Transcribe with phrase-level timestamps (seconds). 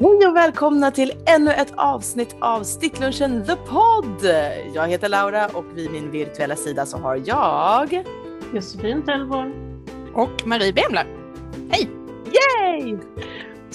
[0.00, 4.24] Hej och välkomna till ännu ett avsnitt av Sticklunchen The Pod!
[4.74, 8.04] Jag heter Laura och vid min virtuella sida så har jag
[8.54, 9.52] Josefin Tellborn
[10.14, 11.17] och Marie Bemler.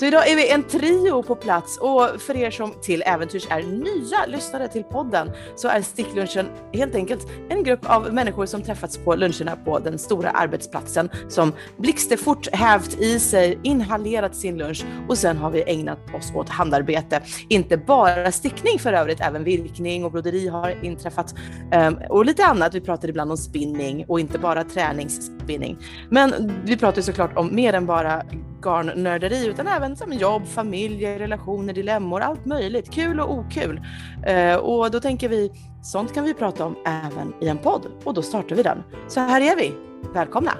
[0.03, 3.63] Så idag är vi en trio på plats och för er som till äventyrs är
[3.63, 8.97] nya lyssnare till podden så är Sticklunchen helt enkelt en grupp av människor som träffats
[8.97, 15.17] på luncherna på den stora arbetsplatsen som blixtefort hävt i sig, inhalerat sin lunch och
[15.17, 17.21] sen har vi ägnat oss åt handarbete.
[17.49, 21.35] Inte bara stickning för övrigt, även virkning och broderi har inträffat
[21.71, 22.75] ehm, och lite annat.
[22.75, 25.77] Vi pratar ibland om spinning och inte bara träningsspinning.
[26.09, 28.23] Men vi pratar såklart om mer än bara
[28.63, 32.91] garnnörderi utan även som jobb, familj, relationer, dilemmor, allt möjligt.
[32.91, 33.81] Kul och okul.
[34.25, 35.51] Eh, och då tänker vi,
[35.83, 38.83] sånt kan vi prata om även i en podd och då startar vi den.
[39.07, 39.73] Så här är vi.
[40.13, 40.51] Välkomna!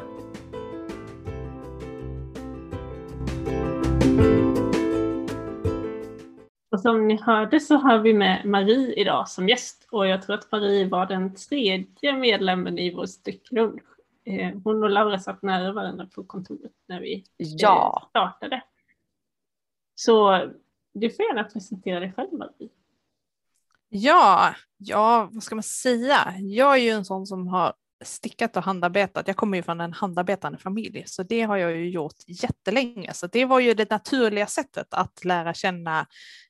[6.71, 10.35] Och som ni hörde så har vi med Marie idag som gäst och jag tror
[10.35, 13.92] att Marie var den tredje medlemmen i vår stycklunch.
[14.25, 18.07] Eh, hon och Laura satt nära varandra på kontoret när vi eh, ja.
[18.09, 18.63] startade.
[19.95, 20.47] Så
[20.93, 22.69] du får gärna presentera dig själv Marie.
[23.89, 26.33] Ja, ja, vad ska man säga?
[26.39, 27.73] Jag är ju en sån som har
[28.05, 29.27] stickat och handarbetat.
[29.27, 33.13] Jag kommer ju från en handarbetande familj, så det har jag ju gjort jättelänge.
[33.13, 36.07] Så det var ju det naturliga sättet att lära känna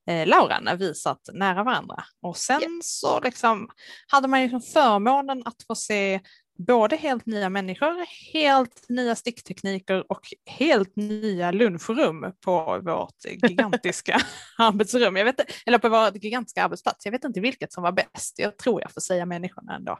[0.07, 2.03] eh, Laura när vi satt nära varandra.
[2.21, 2.71] Och sen yeah.
[2.81, 3.69] så liksom
[4.07, 6.21] hade man ju förmånen att få se
[6.57, 14.17] både helt nya människor, helt nya sticktekniker och helt nya lunchrum på vårt gigantiska
[14.57, 15.15] arbetsrum.
[15.15, 17.05] Jag vet, eller på vår gigantiska arbetsplats.
[17.05, 18.39] Jag vet inte vilket som var bäst.
[18.39, 19.99] Jag tror jag får säga människorna ändå.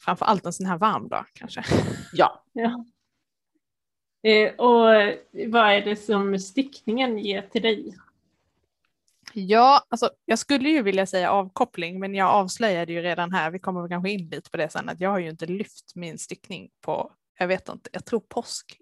[0.00, 1.64] Framför allt en sån här varm dag kanske.
[2.12, 2.44] Ja.
[2.52, 2.84] ja.
[4.30, 5.14] Eh, och
[5.46, 7.96] vad är det som stickningen ger till dig?
[9.38, 13.58] Ja, alltså, jag skulle ju vilja säga avkoppling, men jag avslöjade ju redan här, vi
[13.58, 16.68] kommer kanske in lite på det sen, att jag har ju inte lyft min stickning
[16.80, 18.80] på, jag vet inte, jag tror påsk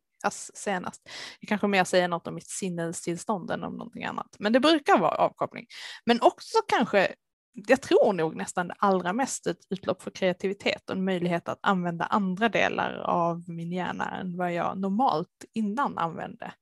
[0.54, 1.08] senast.
[1.40, 4.98] Jag kanske mer säger något om mitt sinnestillstånd än om någonting annat, men det brukar
[4.98, 5.66] vara avkoppling.
[6.06, 7.14] Men också kanske,
[7.52, 11.58] jag tror nog nästan det allra mest ett utlopp för kreativitet och en möjlighet att
[11.62, 16.54] använda andra delar av min hjärna än vad jag normalt innan använde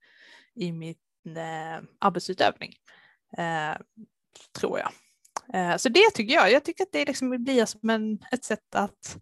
[0.54, 2.72] i min eh, arbetsutövning
[3.38, 3.76] Eh,
[4.58, 4.92] tror jag.
[5.54, 6.52] Eh, så det tycker jag.
[6.52, 9.16] Jag tycker att det liksom blir som en, ett sätt att,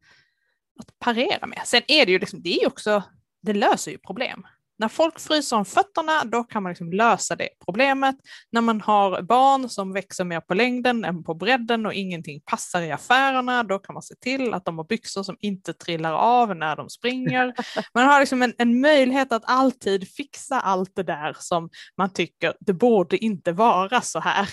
[0.79, 1.63] att parera med.
[1.65, 3.03] Sen är det ju liksom, det är också,
[3.43, 4.47] det löser ju problem.
[4.81, 8.17] När folk fryser om fötterna, då kan man liksom lösa det problemet.
[8.53, 12.83] När man har barn som växer mer på längden än på bredden och ingenting passar
[12.83, 16.57] i affärerna, då kan man se till att de har byxor som inte trillar av
[16.57, 17.55] när de springer.
[17.95, 22.55] Man har liksom en, en möjlighet att alltid fixa allt det där som man tycker,
[22.61, 24.49] det borde inte vara så här.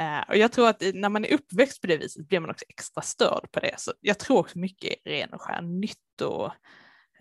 [0.00, 2.64] Uh, och jag tror att när man är uppväxt på det viset blir man också
[2.68, 3.74] extra störd på det.
[3.78, 6.50] Så jag tror också mycket ren och skär nytto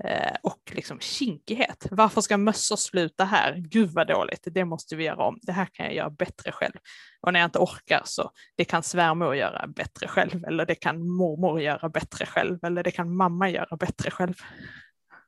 [0.04, 1.88] Eh, och liksom kinkighet.
[1.92, 3.56] Varför ska mössor sluta här?
[3.58, 5.40] Gud vad dåligt, det måste vi göra om.
[5.42, 6.74] Det här kan jag göra bättre själv.
[7.22, 11.10] Och när jag inte orkar så det kan svärmor göra bättre själv eller det kan
[11.10, 14.34] mormor göra bättre själv eller det kan mamma göra bättre själv.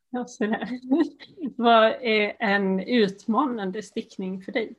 [0.09, 0.69] Ja, så där.
[1.57, 4.75] vad är en utmanande stickning för dig?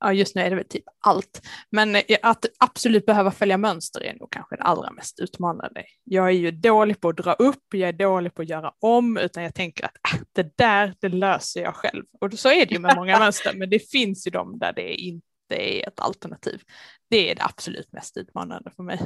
[0.00, 1.42] Ja, just nu är det väl typ allt.
[1.70, 5.84] Men eh, att absolut behöva följa mönster är nog kanske det allra mest utmanande.
[6.04, 9.16] Jag är ju dålig på att dra upp, jag är dålig på att göra om,
[9.16, 12.04] utan jag tänker att äh, det där, det löser jag själv.
[12.20, 14.94] Och så är det ju med många mönster, men det finns ju de där det
[14.94, 16.62] inte är ett alternativ.
[17.08, 19.00] Det är det absolut mest utmanande för mig.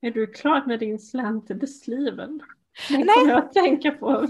[0.00, 2.40] Är du klar med din slanted sleeven?
[2.88, 4.26] Den kommer jag att tänka på.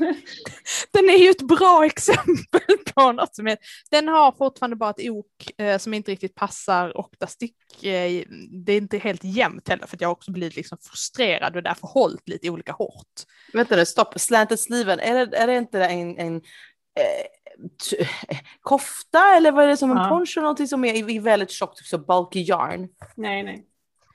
[0.93, 3.59] Den är ju ett bra exempel på något som är,
[3.91, 8.25] den har fortfarande bara ett ok eh, som inte riktigt passar och där stick, eh,
[8.51, 11.87] det är inte helt jämnt heller för att jag också blivit liksom frustrerad och därför
[11.87, 13.23] hållit lite olika hårt.
[13.53, 19.53] Vänta nu, stopp, slanted sleeven, är det, är det inte en, en eh, kofta eller
[19.53, 20.09] vad är det som en ja.
[20.09, 22.89] poncho, någonting som är i väldigt tjockt, så bulky yarn?
[23.17, 23.67] Nej, nej.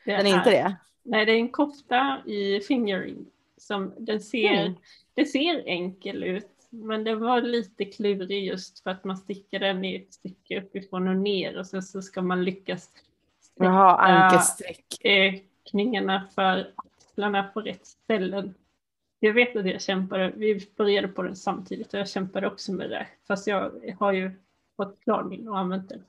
[0.05, 0.75] Det den är, är inte det?
[1.05, 3.25] Nej, det är en kofta i fingering
[3.67, 4.73] som, den ser, mm.
[5.13, 9.85] det ser enkel ut, men det var lite klurig just för att man stickar den
[9.85, 12.89] i ett stycke uppifrån och ner och sen så ska man lyckas
[13.55, 15.05] Jaha, ankesträck.
[15.05, 15.33] Eh,
[15.71, 18.53] kningarna för axlarna på rätt ställen.
[19.19, 22.89] Jag vet att jag kämpade, vi började på den samtidigt och jag kämpade också med
[22.89, 24.31] det, fast jag har ju
[24.77, 26.03] fått klarning och använt den.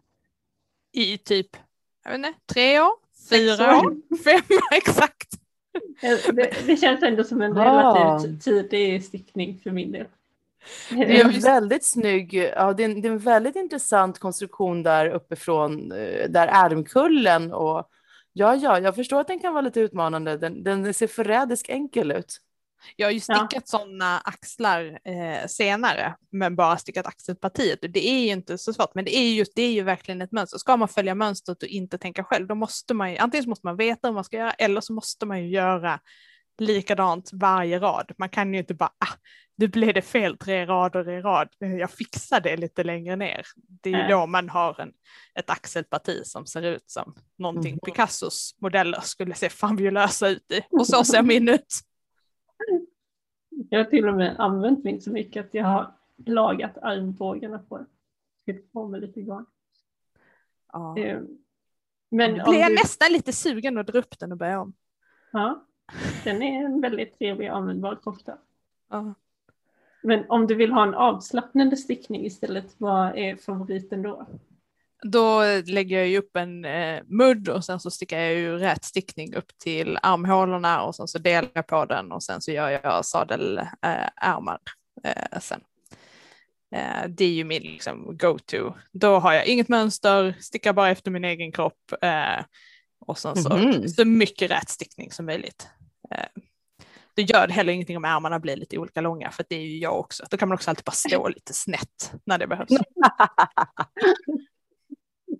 [0.93, 1.57] I typ,
[2.05, 2.93] jag vet inte, tre år?
[3.31, 4.17] Fyra år?
[4.25, 5.18] Fem, exakt.
[6.33, 10.07] Det, det, känns ändå som en relativt tidig stickning för min del.
[10.91, 14.83] Det är en väldigt snygg, ja, det är en, det är en väldigt intressant konstruktion
[14.83, 17.89] där uppifrån, eh, där ärmkullen och
[18.33, 20.37] ja, ja, jag förstår att den kan vara lite utmanande.
[20.37, 22.39] Den, den ser förrädisk enkel ut.
[22.97, 23.61] Jag har ju stickat ja.
[23.65, 27.79] sådana axlar eh, senare, men bara stickat axelpartiet.
[27.83, 30.33] Det är ju inte så svårt, men det är ju, det är ju verkligen ett
[30.33, 30.59] mönster.
[30.59, 33.77] Ska man följa mönstret och inte tänka själv, då måste man ju, antingen måste man
[33.77, 36.01] veta hur man ska göra, eller så måste man ju göra
[36.59, 38.13] likadant varje rad.
[38.19, 39.15] Man kan ju inte bara, ah,
[39.57, 43.47] nu blev det fel tre rader i rad, jag fixar det lite längre ner.
[43.83, 44.93] Det är ju då man har en,
[45.35, 47.81] ett axelparti som ser ut som någonting mm.
[47.87, 50.61] Picassos modeller skulle se fabulösa ut i.
[50.71, 51.81] Och så ser min ut.
[53.71, 57.59] Jag har till och med använt min så mycket att jag har lagat armbågarna
[58.73, 59.47] på med lite garn.
[60.73, 60.99] Ja.
[60.99, 61.39] Ehm,
[62.09, 62.75] men nu blir jag du...
[62.75, 64.73] nästan lite sugen att dra upp den och börja om.
[65.31, 65.65] Ja,
[66.25, 68.39] den är en väldigt trevlig och användbar kofta.
[68.89, 69.15] Ja.
[70.03, 74.27] Men om du vill ha en avslappnande stickning istället, vad är favoriten då?
[75.03, 78.85] Då lägger jag ju upp en eh, mudd och sen så stickar jag ju rät
[78.85, 82.71] stickning upp till armhålorna och sen så delar jag på den och sen så gör
[82.71, 84.59] jag sadelärmar
[85.05, 85.61] eh, sen.
[86.75, 88.75] Eh, det är ju min liksom, go-to.
[88.93, 92.45] Då har jag inget mönster, stickar bara efter min egen kropp eh,
[93.01, 93.87] och sen så, mm -hmm.
[93.87, 95.69] så mycket rät stickning som möjligt.
[96.15, 96.43] Eh,
[97.15, 99.99] det gör heller ingenting om ärmarna blir lite olika långa för det är ju jag
[99.99, 100.25] också.
[100.31, 102.69] Då kan man också alltid bara stå lite snett när det behövs.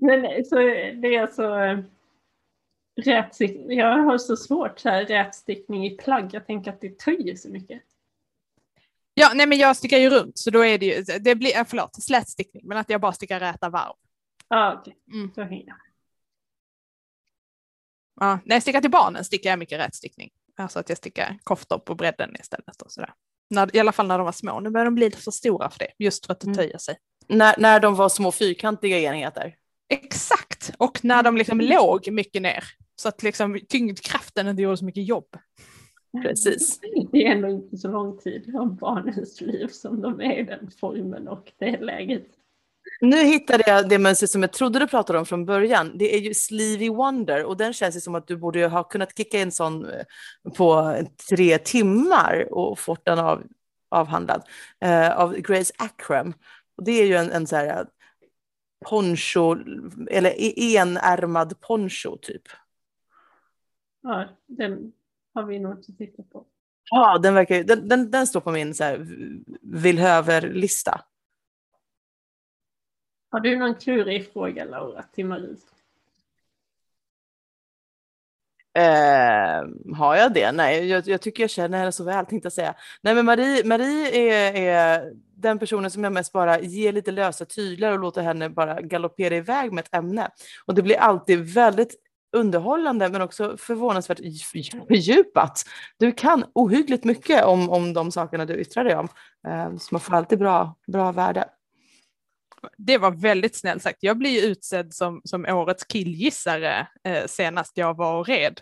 [0.01, 1.57] Men så det är alltså
[2.97, 3.79] rätstickning.
[3.79, 6.31] Jag har så svårt så här rätstickning i plagg.
[6.33, 7.83] Jag tänker att det töjer så mycket.
[9.15, 12.03] Ja, nej men jag stickar ju runt så då är det ju, det blir, förlåt,
[12.03, 13.95] slätstickning, men att jag bara stickar räta varv.
[14.49, 14.97] Ja, okej.
[15.07, 15.21] Okay.
[15.21, 15.35] Mm.
[15.35, 15.77] Så hänger jag.
[18.21, 20.31] Ja, när jag stickar till barnen stickar jag mycket rätstickning.
[20.57, 23.13] Alltså att jag stickar koftor på bredden istället och sådär.
[23.51, 24.61] När, I alla fall när de var små.
[24.61, 26.57] Nu börjar de bli för stora för det, just för att det mm.
[26.57, 26.97] töjer sig.
[27.27, 29.57] När, när de var små fyrkantiga enheter?
[29.89, 32.65] Exakt, och när de liksom låg mycket ner.
[32.97, 35.37] Så att liksom tyngdkraften inte gjorde så mycket jobb.
[36.23, 36.81] Precis.
[37.13, 40.71] Det är ändå inte så lång tid av barnens liv som de är i den
[40.81, 42.27] formen och det läget.
[43.01, 45.99] Nu hittade jag det mönster som jag trodde du pratade om från början.
[45.99, 49.17] Det är ju Sleevy Wonder och den känns ju som att du borde ha kunnat
[49.17, 50.05] kicka in sån eh,
[50.57, 50.97] på
[51.31, 53.43] tre timmar och fått den av,
[53.89, 54.43] avhandlad
[54.85, 56.33] uh, av Grace Akram.
[56.77, 57.87] Och det är ju en, en så här
[58.85, 59.57] poncho,
[60.11, 62.43] eller e-, enärmad poncho typ.
[64.01, 64.93] Ja, den
[65.35, 66.47] har vi nog inte tittat på.
[66.91, 69.07] Ja, den, verkar, den, den, den står på min så här,
[69.63, 71.01] villhöver-lista.
[73.31, 75.57] Har du någon klurig fråga Laura till Marie?
[78.75, 80.53] Eh, har jag det?
[80.53, 82.75] Nej, jag, jag, tycker jag känner henne så väl tänkte jag säga.
[83.03, 87.45] Nej, men Marie, Marie är, är den personen som jag mest bara ger lite lösa
[87.45, 90.29] tyglar och låter henne bara galoppera iväg med ett ämne.
[90.67, 91.97] Och det blir alltid väldigt
[92.33, 94.19] underhållande men också förvånansvärt
[94.89, 95.65] fördjupat.
[95.99, 99.09] Du kan ohyggligt mycket om, om de sakerna du yttrar dig om.
[99.49, 101.45] Eh, så man får alltid bra, bra värde.
[102.77, 103.99] Det var väldigt snällt sagt.
[104.01, 108.61] Jag blir ju utsedd som, som årets killgissare eh, senast jag var och red.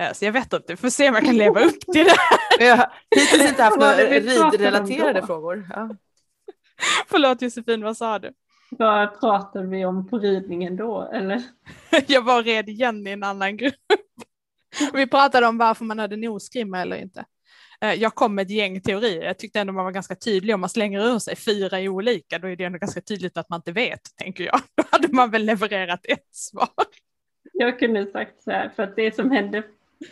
[0.00, 2.16] Eh, så jag vet inte, vi får se om jag kan leva upp till det.
[2.64, 5.68] Jag har hittills inte haft några ridrelaterade frågor.
[5.70, 5.96] Ja.
[7.06, 8.32] Förlåt Josefin, vad sa du?
[8.70, 11.42] Vad pratade vi om på ridningen då, eller?
[12.06, 13.74] jag var red igen i en annan grupp.
[14.92, 17.24] vi pratade om varför man hade nosgrimma eller inte.
[17.80, 19.24] Eh, jag kom med ett gäng teorier.
[19.24, 20.54] Jag tyckte ändå man var ganska tydlig.
[20.54, 23.48] Om man slänger ur sig fyra i olika, då är det ändå ganska tydligt att
[23.48, 24.60] man inte vet, tänker jag.
[24.74, 26.68] Då hade man väl levererat ett svar.
[27.52, 29.62] Jag kunde sagt så här, för att det som hände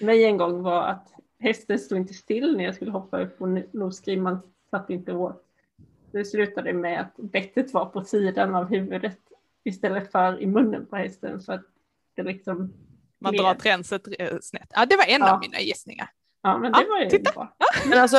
[0.00, 3.48] mig en gång var att hästen stod inte still när jag skulle hoppa upp och
[3.72, 4.40] nosgrimman
[4.70, 5.44] satt inte åt.
[6.12, 9.18] Det slutade med att bettet var på sidan av huvudet
[9.64, 11.64] istället för i munnen på hästen för att
[12.14, 12.72] det liksom
[13.18, 14.70] man drar tränset eh, snett.
[14.74, 15.34] Ja, det var en ja.
[15.34, 16.10] av mina gissningar.
[16.44, 17.32] Ja, men det ja, var ju titta.
[17.32, 17.56] bra.
[17.86, 18.16] Men alltså,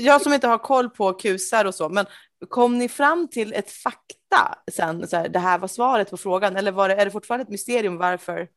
[0.00, 2.06] jag som inte har koll på kusar och så, men
[2.48, 5.08] kom ni fram till ett fakta sen?
[5.08, 7.50] Så här, det här var svaret på frågan, eller var det, är det fortfarande ett
[7.50, 8.48] mysterium varför?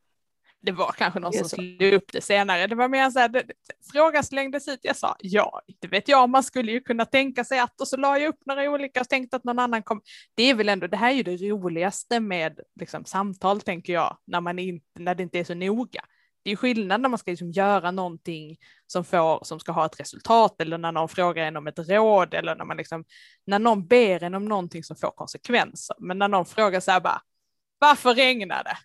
[0.61, 2.67] det var kanske någon som slog upp det senare.
[2.67, 3.43] Det var mer så här, det,
[3.91, 4.79] frågan slängdes ut.
[4.81, 6.29] Jag sa ja, det vet jag.
[6.29, 9.09] Man skulle ju kunna tänka sig att och så la jag upp några olika och
[9.09, 10.01] tänkte att någon annan kom.
[10.35, 14.17] Det är väl ändå, det här är ju det roligaste med liksom, samtal tänker jag,
[14.27, 16.01] när, man inte, när det inte är så noga.
[16.43, 18.57] Det är skillnad när man ska liksom göra någonting
[18.87, 22.33] som, får, som ska ha ett resultat eller när någon frågar en om ett råd
[22.33, 23.05] eller när, man liksom,
[23.45, 25.95] när någon ber en om någonting som får konsekvenser.
[25.99, 27.21] Men när någon frågar så här bara,
[27.79, 28.77] varför regnar det?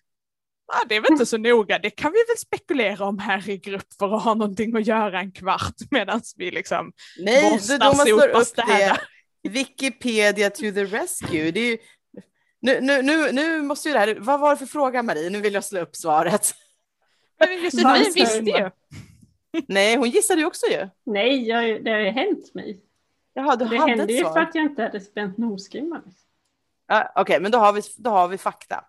[0.67, 3.57] Ja, det är väl inte så noga, det kan vi väl spekulera om här i
[3.57, 8.43] grupp för att ha någonting att göra en kvart medan vi liksom Nej, borstar, sopar,
[8.43, 9.01] städar.
[9.49, 11.51] Wikipedia to the rescue.
[11.51, 11.77] Det är ju,
[12.61, 15.29] nu, nu, nu, nu måste ju det här, vad var det för fråga Marie?
[15.29, 16.53] Nu vill jag slå upp svaret.
[17.39, 18.69] Men Josefin visste ju.
[19.67, 20.89] Nej, hon gissade ju också ju.
[21.03, 22.79] Nej, jag, det har ju hänt mig.
[23.33, 24.33] Jaha, du Det hade hände ju svar.
[24.33, 26.01] för att jag inte hade spänt nosgrimman.
[26.87, 28.83] Ja, Okej, men då har, vi, då har vi fakta.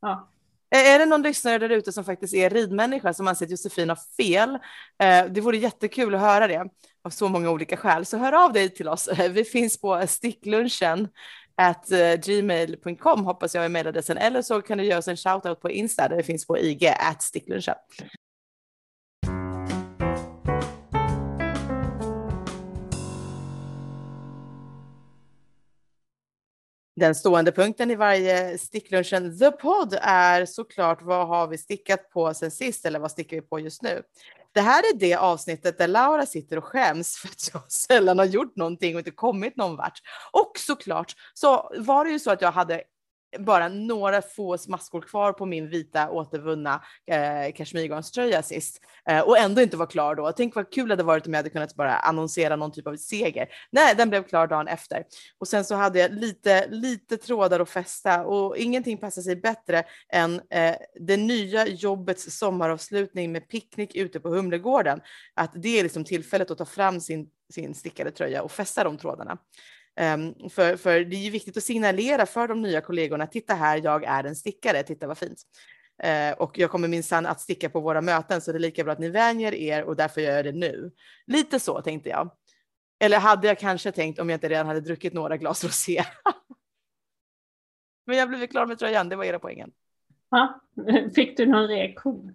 [0.00, 0.28] Ja.
[0.70, 3.88] Är är det någon lyssnare där ute som faktiskt är ridmänniska som anser att Josefin
[3.88, 4.58] har fel?
[5.30, 6.68] Det vore jättekul att höra det
[7.04, 8.06] av så många olika skäl.
[8.06, 9.08] Så hör av dig till oss.
[9.30, 11.08] Vi finns på sticklunchen
[11.56, 14.18] at eh, gmail.com hoppas jag är mejladressen.
[14.18, 16.86] Eller så kan du göra oss en shoutout på Insta där det finns på IG
[16.86, 17.74] at sticklunchen.
[26.96, 32.34] Den stående punkten i varje sticklunchen The Pod är såklart vad har vi stickat på
[32.34, 34.02] sen sist eller vad stickar vi på just nu?
[34.52, 38.26] Det här är det avsnittet där Laura sitter och skäms för att jag sällan har
[38.26, 40.00] gjort någonting och inte kommit någon vart.
[40.32, 42.82] Och såklart så var det ju så att jag hade
[43.38, 49.62] bara några få smaskor kvar på min vita återvunna eh, kashmirgarnströja sist eh, och ändå
[49.62, 50.32] inte var klar då.
[50.32, 52.96] Tänk vad kul det hade varit om jag hade kunnat bara annonsera någon typ av
[52.96, 53.48] seger.
[53.70, 55.04] Nej, den blev klar dagen efter.
[55.38, 59.84] Och sen så hade jag lite, lite trådar att fästa och ingenting passar sig bättre
[60.12, 65.00] än eh, det nya jobbets sommaravslutning med picknick ute på Humlegården.
[65.34, 68.98] Att det är liksom tillfället att ta fram sin, sin stickade tröja och fästa de
[68.98, 69.38] trådarna.
[69.96, 73.80] Ehm, för, för det är ju viktigt att signalera för de nya kollegorna, titta här,
[73.84, 75.42] jag är en stickare, titta vad fint.
[76.02, 78.92] Eh, och jag kommer minsann att sticka på våra möten, så det är lika bra
[78.92, 80.92] att ni vänjer er och därför gör jag det nu.
[81.26, 82.30] Lite så tänkte jag.
[83.00, 86.04] Eller hade jag kanske tänkt om jag inte redan hade druckit några glas rosé.
[88.06, 89.70] Men jag blev klar med tröjan, det var era poängen.
[90.30, 90.60] Ja.
[91.14, 92.34] Fick du någon reaktion?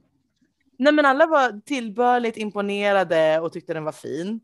[0.77, 4.39] Nej, men alla var tillbörligt imponerade och tyckte den var fin.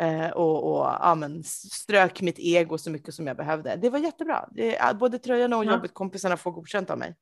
[0.00, 3.76] Eh, och och ja, men strök mitt ego så mycket som jag behövde.
[3.76, 4.48] Det var jättebra.
[4.52, 5.72] Det, både tröjan och Ja.
[5.72, 7.16] jobbet, kompisarna får godkänt av mig.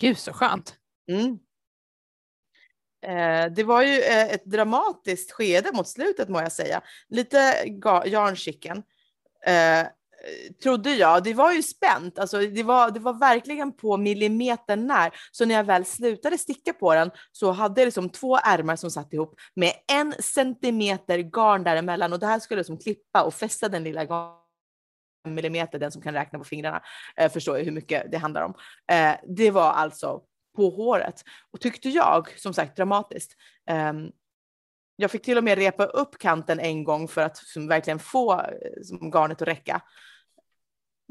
[0.00, 0.74] Gud så skönt.
[1.10, 1.38] Mm.
[3.02, 6.82] Eh, det var ju eh, ett dramatiskt skede mot slutet må jag säga.
[7.08, 8.82] Lite ga- yarnchicken.
[9.46, 9.86] Eh,
[10.62, 11.24] trodde jag.
[11.24, 12.18] Det var ju spänt.
[12.18, 15.10] Alltså, det, var, det var verkligen på millimetern när.
[15.30, 18.90] Så när jag väl slutade sticka på den så hade jag liksom två ärmar som
[18.90, 23.34] satt ihop med en centimeter garn däremellan och det här skulle jag liksom klippa och
[23.34, 24.40] fästa den lilla garn
[25.28, 26.82] millimeter, den som kan räkna på fingrarna,
[27.16, 28.54] eh, förstår ju hur mycket det handlar om.
[28.92, 30.20] Eh, det var alltså
[30.56, 33.36] på håret och tyckte jag, som sagt dramatiskt.
[33.70, 33.92] Eh,
[34.96, 38.32] jag fick till och med repa upp kanten en gång för att som, verkligen få
[38.32, 39.82] eh, som, garnet att räcka.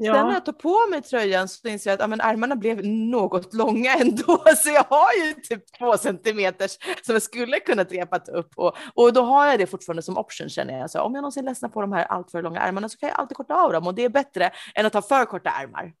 [0.04, 2.56] Sen när Ja, jag tar på mig tröjan så inser jag att ja, men armarna
[2.56, 4.42] blev något långa ändå.
[4.56, 8.52] Så jag har ju typ två centimeters som jag skulle kunna repat upp.
[8.56, 10.90] Och, och då har jag det fortfarande som option känner jag.
[10.90, 13.36] Så om jag någonsin ledsnar på de här alltför långa armarna så kan jag alltid
[13.36, 13.86] korta av dem.
[13.86, 15.92] Och det är bättre än att ha för korta armar.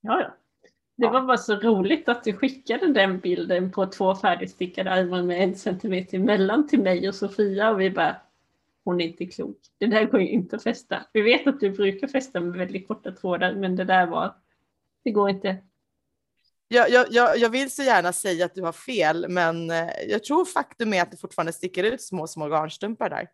[0.00, 0.28] ja, ja.
[0.96, 1.10] Det Ja.
[1.10, 5.54] var bara så roligt att du skickade den bilden på två färdigstickade armar med en
[5.54, 8.16] centimeter emellan till mig och Sofia och vi bara
[8.84, 9.58] hon är inte klok.
[9.78, 11.06] Det där går ju inte att fästa.
[11.12, 14.34] Vi vet att du brukar fästa med väldigt korta trådar men det där var
[15.04, 15.56] det går inte.
[16.68, 20.24] Jag, jag, jag, jag vill så gärna säga att du har fel, men eh, jag
[20.24, 23.28] tror faktum är att det fortfarande sticker ut små, små garnstumpar där.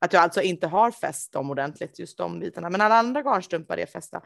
[0.00, 2.70] Att jag alltså inte har fäst dem ordentligt, just de bitarna.
[2.70, 4.22] Men alla andra garnstumpar är fästa.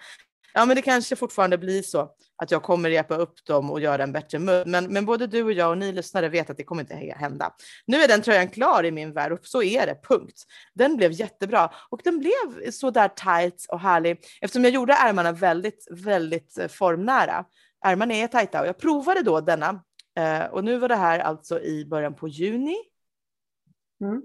[0.56, 4.02] Ja, men det kanske fortfarande blir så att jag kommer repa upp dem och göra
[4.02, 4.70] en bättre mun.
[4.70, 7.54] Men, men både du och jag och ni lyssnare vet att det kommer inte hända.
[7.86, 10.42] Nu är den tröjan klar i min värld och så är det, punkt.
[10.74, 15.32] Den blev jättebra och den blev så där tight och härlig eftersom jag gjorde ärmarna
[15.32, 17.44] väldigt, väldigt eh, formnära.
[17.84, 19.82] Ärmarna är tajta och jag provade då denna
[20.18, 22.76] eh, och nu var det här alltså i början på juni
[24.00, 24.22] Mm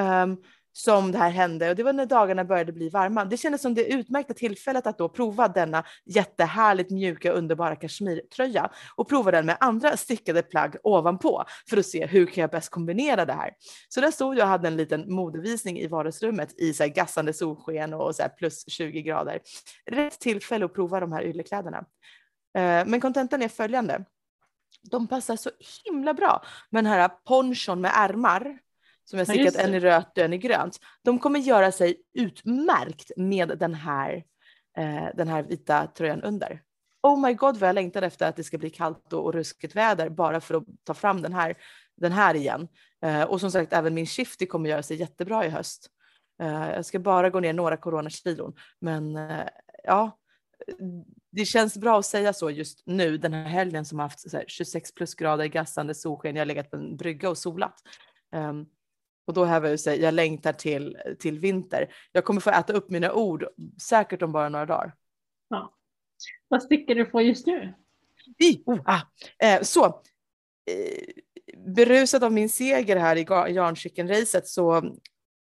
[0.00, 0.36] um,
[0.78, 3.24] som det här hände och det var när dagarna började bli varma.
[3.24, 9.08] Det kändes som det utmärkta tillfället att då prova denna jättehärligt mjuka underbara kashmirtröja och
[9.08, 13.24] prova den med andra stickade plagg ovanpå för att se hur kan jag bäst kombinera
[13.24, 13.50] det här.
[13.88, 17.32] Så där stod jag och hade en liten modevisning i vardagsrummet i så här gassande
[17.32, 19.40] solsken och så här plus 20 grader.
[19.90, 21.78] Rätt tillfälle att prova de här yllekläderna.
[22.58, 24.04] Eh, men kontentan är följande.
[24.90, 25.50] De passar så
[25.84, 28.58] himla bra med den här ponchon med ärmar
[29.10, 30.78] som jag Ja, stickat en i rött och en i grönt.
[31.02, 34.24] De kommer göra sig utmärkt med den här,
[34.78, 36.62] eh, den här vita tröjan under.
[37.02, 39.76] Oh my god vad jag längtar efter att det ska bli kallt och, och ruskigt
[39.76, 41.56] väder bara för att ta fram den här,
[41.96, 42.68] den här igen.
[43.02, 45.90] Eh, och som sagt även min shifty kommer göra sig jättebra i höst.
[46.42, 49.46] Eh, jag ska bara gå ner några coronakilon men eh,
[49.84, 50.18] ja,
[51.32, 54.36] det känns bra att säga så just nu den här helgen som har haft så
[54.36, 56.36] här 26 plusgrader gassande solsken.
[56.36, 57.74] Jag har legat på en brygga och solat.
[58.36, 58.66] Um,
[59.28, 61.94] Och då häver jag sig, jag längtar till, till vinter.
[62.12, 63.46] Jag kommer få äta upp mina ord,
[63.82, 64.94] säkert om bara några dagar.
[65.48, 65.74] Ja.
[66.48, 67.74] Vad sticker du på just nu?
[68.38, 69.00] I, oh, ah.
[69.38, 69.92] eh, så, eh,
[71.56, 74.96] berusad av min seger här i Jarnchicken-racet så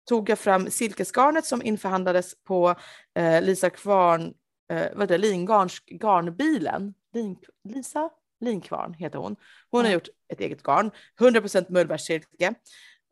[0.08, 2.74] tog jag fram silkesgarnet som införhandlades på
[3.14, 4.34] eh, Lisa Kvarn,
[4.72, 6.94] eh, vad det, Lingarns garnbilen.
[7.14, 7.36] Lin,
[7.68, 8.10] Lisa
[8.40, 9.36] Linkvarn heter hon.
[9.70, 9.88] Hon mm.
[9.88, 12.54] har gjort ett eget garn, 100% mullbärssilke.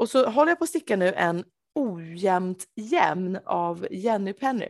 [0.03, 1.45] Och så håller jag på att sticka nu en
[1.75, 4.69] ojämnt jämn av Jenny Penny.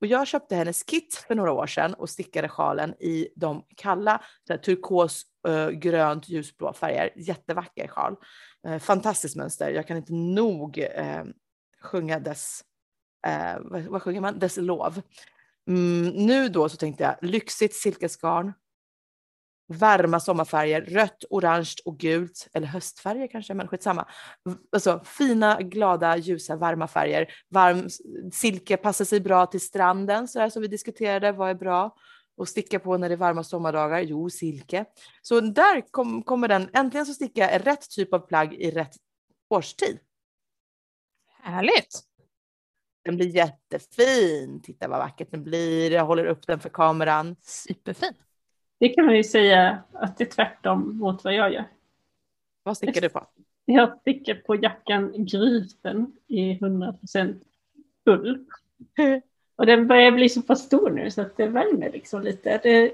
[0.00, 4.22] Och jag köpte hennes kit för några år sedan och stickade sjalen i de kalla
[4.64, 5.22] turkos,
[5.72, 7.12] grönt, ljusblå färger.
[7.16, 8.16] Jättevacker sjal.
[8.66, 9.70] Eh, fantastiskt mönster.
[9.70, 11.24] Jag kan inte nog eh,
[11.80, 12.64] sjunga dess,
[13.26, 14.38] eh, vad, vad, sjunger man?
[14.38, 15.02] Dess lov.
[15.68, 18.52] Mm, nu då så tänkte jag lyxigt silkesgarn,
[19.68, 24.08] varma sommarfärger, rött, orange och gult, eller höstfärger kanske, men skitsamma.
[24.72, 27.34] Alltså fina, glada, ljusa, varma färger.
[27.48, 27.88] Varm
[28.32, 31.96] silke passar sig bra till stranden, så där som vi diskuterade, vad är bra
[32.42, 34.00] att sticka på när det är varma sommardagar?
[34.00, 34.84] Jo, silke.
[35.22, 38.96] Så där kom, kommer den, äntligen så stickar jag rätt typ av plagg i rätt
[39.50, 39.98] årstid.
[41.42, 42.00] Härligt!
[43.04, 44.62] Den blir jättefin.
[44.62, 45.90] Titta vad vackert den blir.
[45.90, 47.36] Jag håller upp den för kameran.
[47.42, 48.14] Superfin.
[48.78, 51.64] Det kan man ju säga att det är tvärtom mot vad jag gör.
[52.62, 53.26] Vad stickar du på?
[53.64, 57.40] Jag stickar på jackan Gryten i 100%
[58.04, 58.44] ull.
[59.56, 62.60] Och den börjar bli så pass stor nu så att det värmer liksom lite.
[62.62, 62.92] Det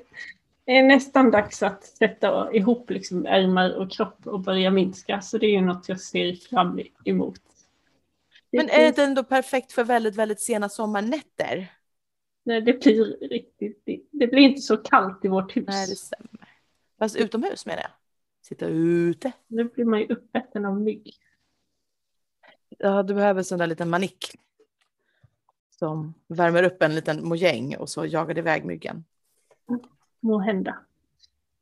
[0.67, 5.21] är nästan dags att sätta ihop liksom ärmar och kropp och börja minska.
[5.21, 7.41] Så det är ju något jag ser fram emot.
[8.53, 11.73] Men är det ändå perfekt för väldigt, väldigt sena sommarnätter?
[12.47, 15.65] Nej, det blir riktigt, det blir inte så kallt i vårt hus.
[15.69, 16.49] Nej, det stämmer.
[16.99, 17.91] Fast utomhus menar jag.
[18.43, 19.33] Sitta ute.
[19.47, 21.13] Nu blir man ju uppäten av mygg.
[22.79, 24.39] Ja, du behöver sån där liten manick.
[25.71, 29.05] Som värmer upp en liten mojäng och så jagar det iväg myggen.
[30.21, 30.79] Må hända.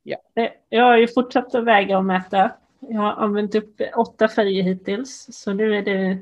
[0.03, 0.17] Ja.
[0.35, 2.53] Eh, jag har ju fortsatt att väga och mäta.
[2.81, 5.29] Jag har använt upp åtta färger hittills.
[5.33, 6.19] Så nu är det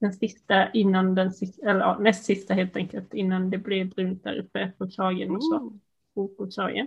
[0.00, 4.24] den sista innan den sista, eller ja, näst sista helt enkelt, innan det blev brunt
[4.24, 5.72] där uppe på kragen och så.
[6.14, 6.86] På kragen.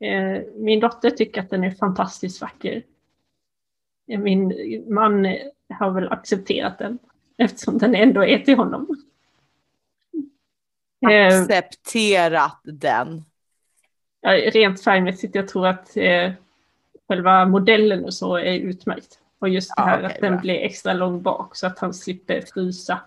[0.00, 2.82] Eh, min dotter tycker att den är fantastiskt vacker.
[4.08, 4.54] Eh, min
[4.94, 5.36] man
[5.68, 6.98] har väl accepterat den
[7.36, 8.96] eftersom den ändå är till honom.
[11.10, 13.24] Eh, accepterat den?
[14.20, 16.32] Ja, rent färgmässigt, jag tror att eh,
[17.08, 19.18] själva modellen och så är utmärkt.
[19.40, 20.40] Och just det här ja, okay, att den bra.
[20.40, 23.00] blir extra lång bak så att han slipper frysa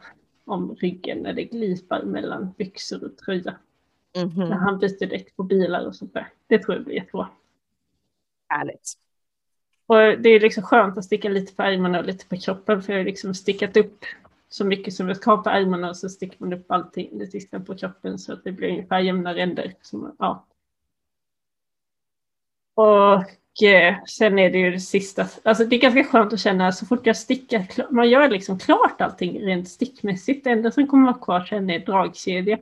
[0.45, 3.55] om ryggen när det glipar mellan byxor och tröja.
[4.15, 4.49] Mm -hmm.
[4.49, 6.27] När han byter däck på bilar och sånt där.
[6.47, 7.29] Det tror jag blir jättebra.
[8.49, 8.93] Härligt.
[9.85, 12.93] Och det är liksom skönt att sticka lite på ärmarna och lite på kroppen för
[12.93, 14.05] jag har liksom stickat upp
[14.49, 17.59] så mycket som jag ska på ärmarna och så sticker man upp allting det sista
[17.59, 19.73] på kroppen så att det blir ungefär jämna ränder.
[19.81, 20.45] Som, ja.
[22.73, 23.23] Och
[24.07, 27.05] sen är det ju det sista, alltså det är ganska skönt att känna så fort
[27.05, 30.43] jag stickar, man gör liksom klart allting rent stickmässigt.
[30.43, 32.57] Det enda som kommer vara kvar sen är dragkedja.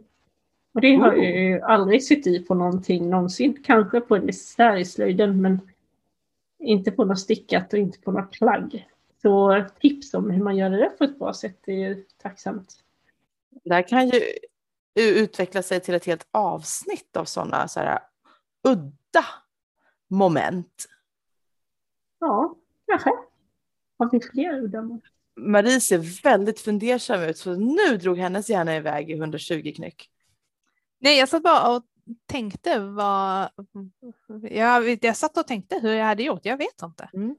[0.74, 3.64] Och det har jag ju aldrig sytt i på någonting någonsin.
[3.64, 5.60] Kanske på en dessert i slöjden men
[6.60, 8.88] inte på något stickat och inte på något plagg.
[9.22, 12.76] Så tips om hur man gör det på ett bra sätt är ju tacksamt.
[13.64, 14.22] Det här kan ju
[15.00, 18.00] utveckla sig till ett helt avsnitt av sådana så här
[18.64, 19.26] udda
[20.12, 20.86] moment.
[22.20, 22.56] Ja,
[22.88, 23.10] kanske.
[23.98, 25.04] Har vi fler udda moment?
[25.36, 30.10] Marie ser väldigt fundersam ut, så nu drog hennes hjärna iväg i 120 knyck.
[31.00, 31.84] Nej, jag satt bara och
[32.26, 33.50] tänkte vad...
[34.42, 37.10] Jag, jag satt och tänkte hur jag hade gjort, jag vet inte.
[37.14, 37.36] Mm.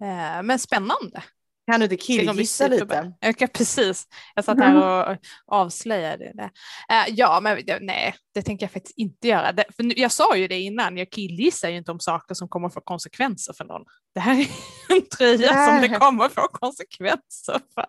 [0.00, 1.22] Eh, men spännande.
[1.70, 3.12] Kan du inte killgissa lite?
[3.20, 4.06] Jag kan, precis.
[4.34, 6.50] Jag satt här och avslöjade det.
[6.92, 9.52] Uh, ja, men nej, det tänker jag faktiskt inte göra.
[9.52, 12.68] Det, för jag sa ju det innan, jag killgissar ju inte om saker som kommer
[12.68, 13.84] få konsekvenser för någon.
[14.14, 14.46] Det här är
[14.96, 17.86] en tröja som det kommer få konsekvenser för.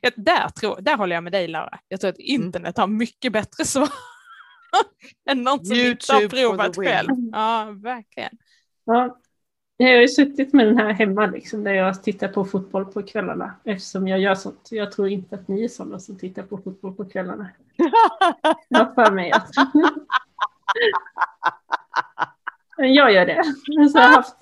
[0.00, 1.78] Ja, där, tror, där håller jag med dig Lara.
[1.88, 2.42] Jag tror att mm.
[2.42, 3.88] internet har mycket bättre svar
[5.30, 7.10] än någon som YouTube inte har provat själv.
[7.32, 8.32] Ja, verkligen.
[8.84, 9.18] Ja,
[9.80, 13.02] jag har ju suttit med den här hemma liksom, där jag tittar på fotboll på
[13.02, 14.68] kvällarna eftersom jag gör sånt.
[14.70, 17.48] Jag tror inte att ni är sådana som tittar på fotboll på kvällarna.
[18.68, 19.50] Jag för mig att...
[22.76, 23.44] Men jag gör det.
[23.92, 24.36] Så jag haft...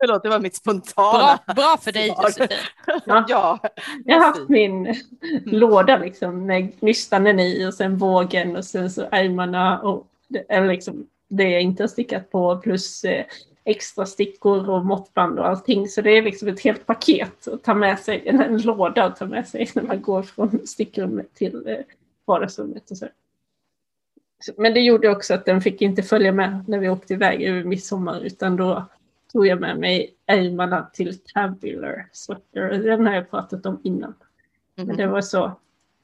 [0.00, 2.58] Förlåt, det var mitt spontana Bra, bra för dig Josefin.
[3.06, 3.24] Ja.
[3.28, 3.60] ja.
[4.04, 4.94] Jag har haft min
[5.44, 10.06] låda liksom med gnystanen i och sen vågen och sen så ärmarna och
[10.48, 13.24] eller liksom det jag inte har stickat på plus eh,
[13.64, 15.88] extra stickor och måttband och allting.
[15.88, 19.16] Så det är liksom ett helt paket att ta med sig, en, en låda att
[19.16, 21.76] ta med sig när man går från stickrummet till eh,
[22.26, 22.90] vardagsrummet.
[22.90, 23.06] Och så.
[24.56, 27.64] Men det gjorde också att den fick inte följa med när vi åkte iväg över
[27.64, 28.84] midsommar utan då
[29.32, 32.68] tog jag med mig ärmarna till Tabular Sweater.
[32.68, 34.14] Den har jag pratat om innan.
[34.76, 34.88] Mm.
[34.88, 35.52] Men det var så,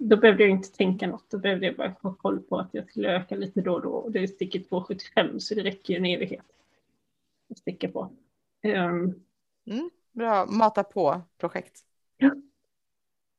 [0.09, 1.31] då behövde jag inte tänka något.
[1.31, 3.91] Då behövde jag bara ha koll på att jag skulle öka lite då och då.
[3.91, 6.45] Och det är sticket 2,75 så det räcker ju en evighet
[7.51, 8.11] att sticka på.
[8.65, 9.15] Um,
[9.67, 11.81] mm, bra, mata på projekt.
[12.17, 12.31] Ja.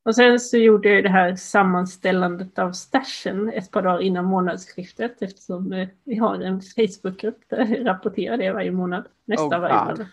[0.05, 5.21] Och sen så gjorde jag det här sammanställandet av stashen ett par dagar innan månadsskiftet
[5.21, 9.07] eftersom eh, vi har en Facebookgrupp där jag rapporterar det varje månad.
[9.25, 10.05] Nästa oh, varje månad.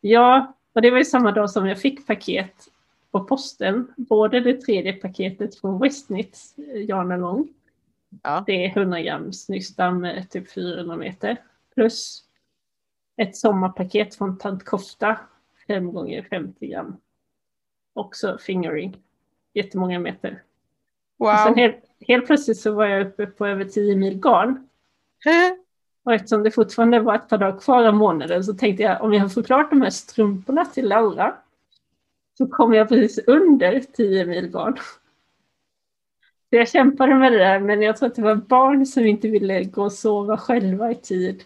[0.00, 2.68] Ja, och det var ju samma dag som jag fick paket
[3.12, 3.92] på posten.
[3.96, 7.48] Både det tredje paketet från Westnitz, eh, Jana Lång.
[8.22, 8.44] Ja.
[8.46, 11.36] Det är 100 grams nystan med typ 400 meter.
[11.74, 12.24] Plus
[13.16, 15.18] ett sommarpaket från Tant Kofta,
[15.66, 16.96] 5 gånger 50 gram.
[17.94, 18.96] Också fingering
[19.54, 20.42] jättemånga meter.
[21.18, 21.28] Wow.
[21.28, 24.68] Och sen helt, helt plötsligt så var jag uppe på över 10 mil garn.
[26.04, 29.14] Och eftersom det fortfarande var ett par dagar kvar av månaden så tänkte jag om
[29.14, 31.36] jag får klart de här strumporna till Laura
[32.38, 34.76] så kommer jag precis under 10 mil garn.
[36.50, 39.28] Så jag kämpade med det där men jag tror att det var barn som inte
[39.28, 41.44] ville gå och sova själva i tid.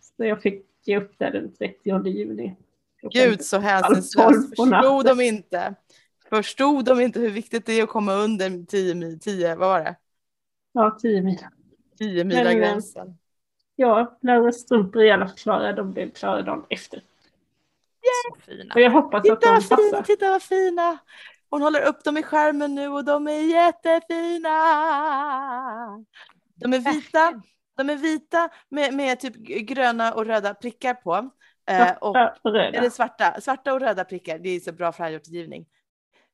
[0.00, 2.56] Så jag fick ge upp där den 30 juni.
[3.02, 5.74] Gud så hänsynslöst, förstod de inte.
[6.28, 9.80] Förstod de inte hur viktigt det är att komma under 10 mil, 10, vad var
[9.80, 9.96] det?
[10.72, 11.38] Ja, 10 mil.
[11.98, 13.18] 10 mila gränsen.
[13.76, 17.02] Ja, Lauras strumpor i alla fall klara, de blev klara dagen efter.
[18.08, 18.46] Yeah.
[18.46, 18.74] Fina.
[18.74, 19.76] Och jag hoppas titta att de passar.
[19.76, 20.98] Fina, titta vad fina!
[21.50, 24.56] Hon håller upp dem i skärmen nu och de är jättefina!
[26.54, 27.42] De är vita,
[27.76, 29.34] de är vita med, med typ
[29.68, 31.30] gröna och röda prickar på.
[31.70, 32.78] Eh, och, röda.
[32.78, 35.66] Eller svarta, svarta och röda prickar, det är så bra färgåtergivning.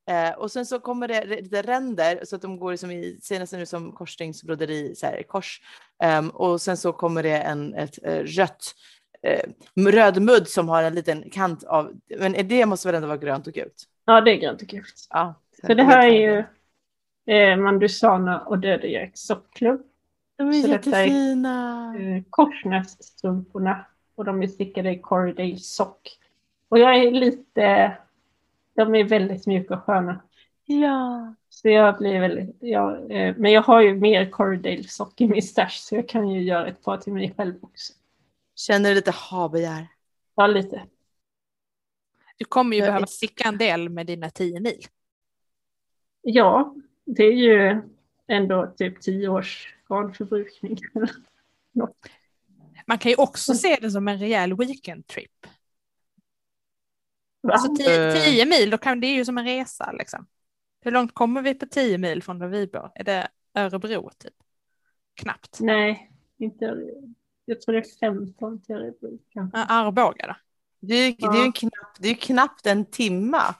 [0.09, 3.39] Eh, och sen så kommer det lite ränder så att de går liksom i, ser
[3.39, 5.61] nästan ut som korsstygnsbroderi, så här, kors.
[6.19, 8.73] Um, och sen så kommer det en, ett uh, rött,
[9.25, 13.17] uh, röd mudd som har en liten kant av, men det måste väl ändå vara
[13.17, 13.83] grönt och gult?
[14.05, 15.07] Ja, det är grönt och gult.
[15.09, 16.43] Ja, så, det här är ju
[17.35, 19.81] eh, Mandusana och Dödegärk sockklubb.
[20.37, 21.93] De är så jättefina.
[21.93, 23.85] Detta är, eh, korsnässtrumporna
[24.15, 26.19] och de är stickade i Corridale sock.
[26.69, 27.97] Och jag är lite
[28.75, 30.21] de är väldigt mjuka och sköna.
[30.65, 31.33] Ja.
[31.49, 35.41] Så jag blir väldigt, ja, eh, men jag har ju mer Corridale sock i min
[35.41, 37.93] stash så jag kan ju göra ett par till mig själv också.
[38.55, 39.87] Känner du lite habegär?
[40.35, 40.87] Ja, lite.
[42.37, 44.85] Du kommer ju jag behöva sticka en del med dina tio mil.
[46.21, 47.81] Ja, det är ju
[48.27, 50.77] ändå typ tio års garnförbrukning.
[52.87, 55.47] Man kan ju också se det som en rejäl weekend trip.
[57.47, 58.13] Alltså tio, eh.
[58.13, 60.27] tio, mil, då kan det är ju som en resa liksom.
[60.81, 62.91] Hur långt kommer vi på tio mil från där vi bor?
[62.95, 64.33] Är det Örebro typ?
[65.13, 65.59] Knappt.
[65.59, 66.65] Nej, inte
[67.45, 69.19] Jag tror det är 15 till Örebro.
[69.33, 69.57] Kanske.
[69.57, 70.35] Arboga då?
[70.79, 71.31] Det är, ja.
[71.31, 73.55] det, är knappt, det är knappt en timma.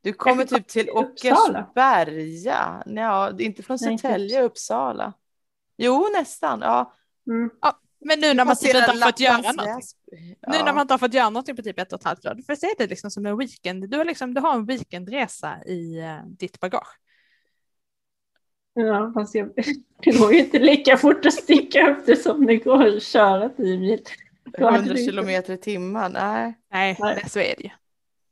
[0.00, 2.82] Du kommer typ till Åkersberga.
[2.86, 5.12] Ja, inte från Södertälje, Uppsala.
[5.76, 6.60] Jo, nästan.
[6.60, 6.94] Ja.
[7.26, 7.50] Mm.
[7.60, 7.78] ja.
[8.04, 9.42] Men nu när man typ inte har fått göra.
[9.44, 9.80] Ja.
[10.46, 12.34] Nu när man inte har fått göra någonting på typ ett och ett halvt år,
[12.34, 13.90] du får se det liksom som en weekend.
[13.90, 16.98] Du har, liksom, du har en weekendresa i uh, ditt bagage.
[18.74, 19.50] Ja, fast jag,
[20.02, 23.48] det går ju inte lika fort att sticka upp det som det går att köra
[23.48, 24.00] tio mil.
[24.58, 26.54] 100 kilometer i timmen, nej.
[26.72, 27.24] Nej, nej.
[27.28, 27.70] så är det ju.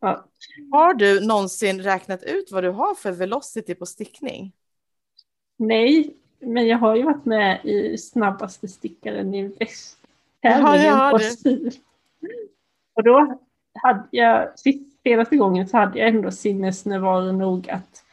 [0.00, 0.24] Ja.
[0.72, 4.52] Har du någonsin räknat ut vad du har för velocity på stickning?
[5.56, 9.98] Nej, men jag har ju varit med i snabbaste stickaren i väst.
[10.42, 11.72] Tävlingen på stil.
[12.94, 13.38] Och då
[13.74, 14.48] hade jag,
[15.02, 18.04] senaste gången så hade jag ändå sinnesnärvaro nog att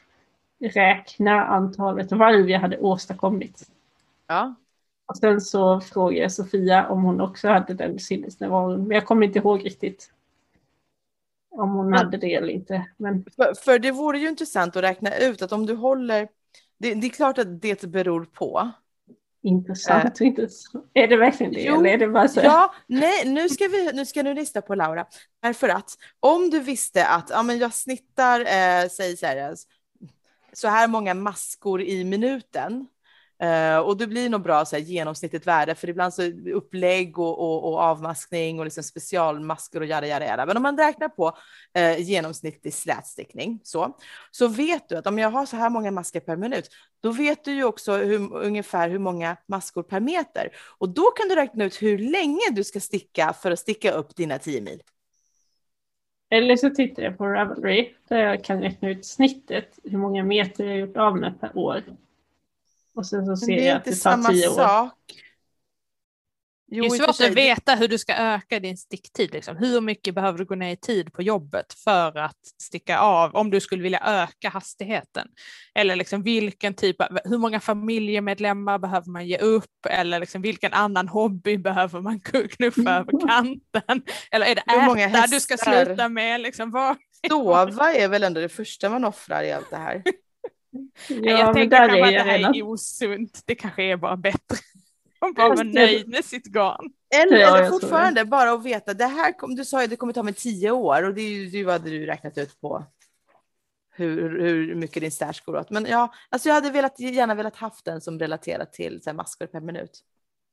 [0.60, 3.70] räkna antalet varv jag hade åstadkommit.
[4.26, 4.54] Ja.
[5.06, 9.26] Och sen så frågade jag Sofia om hon också hade den sinnesnärvaron, men jag kommer
[9.26, 10.10] inte ihåg riktigt
[11.50, 12.86] om hon men, hade det eller inte.
[12.96, 13.24] Men...
[13.36, 16.28] För, för det vore ju intressant att räkna ut att om du håller
[16.78, 18.70] det, det, är klart att det beror på.
[19.42, 20.84] Intressant, äh, intressant.
[20.94, 21.62] Är det verkligen det?
[21.62, 22.40] Jo, eller är det bara så?
[22.40, 25.06] Ja, nej, nu ska, vi, nu ska du lyssna på Laura.
[25.42, 25.90] Därför att
[26.20, 29.54] om du visste att ja, men jag snittar, eh, säg så här,
[30.52, 32.86] så här många maskor i minuten.
[33.42, 36.22] Uh, och det blir nog bra så här, genomsnittligt värde, för ibland så
[36.54, 40.46] upplägg och, och, och avmaskning och liksom specialmasker och jada, jada, jada.
[40.46, 41.36] Men om man räknar på
[41.78, 43.96] uh, genomsnittlig slätstickning så,
[44.30, 46.68] så vet du att om jag har så här många masker per minut,
[47.02, 50.50] då vet du ju också hur, ungefär hur många maskor per meter.
[50.78, 54.16] Och då kan du räkna ut hur länge du ska sticka för att sticka upp
[54.16, 54.82] dina 10 mil.
[56.30, 60.64] Eller så tittar jag på Ravelry där jag kan räkna ut snittet, hur många meter
[60.64, 61.82] jag gjort av med per år.
[62.94, 64.54] Och sen så ser jag att det tar tio år.
[64.54, 64.94] Sak.
[66.70, 69.32] Jo, det är svårt att veta hur du ska öka din sticktid.
[69.32, 69.56] Liksom.
[69.56, 73.50] Hur mycket behöver du gå ner i tid på jobbet för att sticka av om
[73.50, 75.28] du skulle vilja öka hastigheten?
[75.74, 79.86] Eller liksom vilken typ av, hur många familjemedlemmar behöver man ge upp?
[79.88, 84.02] Eller liksom vilken annan hobby behöver man knuffa över kanten?
[84.30, 86.40] Eller är det äta du ska sluta med?
[86.40, 86.96] Liksom, vad...
[87.28, 90.02] Sova är väl ändå det första man offrar i allt det här.
[91.08, 93.42] Ja, jag tänker att det här är osunt.
[93.46, 94.56] Det kanske är bara bättre.
[95.20, 96.92] Hon bara var nöjd med sitt garn.
[97.14, 99.96] Eller, ja, eller fortfarande bara att veta, det här kom, du sa ju att det
[99.96, 102.84] kommer ta mig tio år och det är ju vad du räknat ut på
[103.94, 105.70] hur, hur mycket din stash går åt.
[105.70, 109.14] Men ja, alltså jag hade velat, gärna velat haft den som relaterat till så här,
[109.14, 110.04] maskor per minut.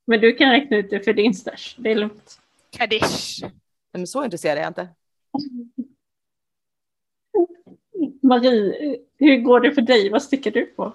[0.06, 2.40] Men du kan räkna ut det för din stash, det är lugnt.
[2.70, 3.44] Kaddish.
[3.92, 4.88] Men så intresserad är jag inte.
[8.22, 10.10] Marie, hur går det för dig?
[10.10, 10.92] Vad sticker du på?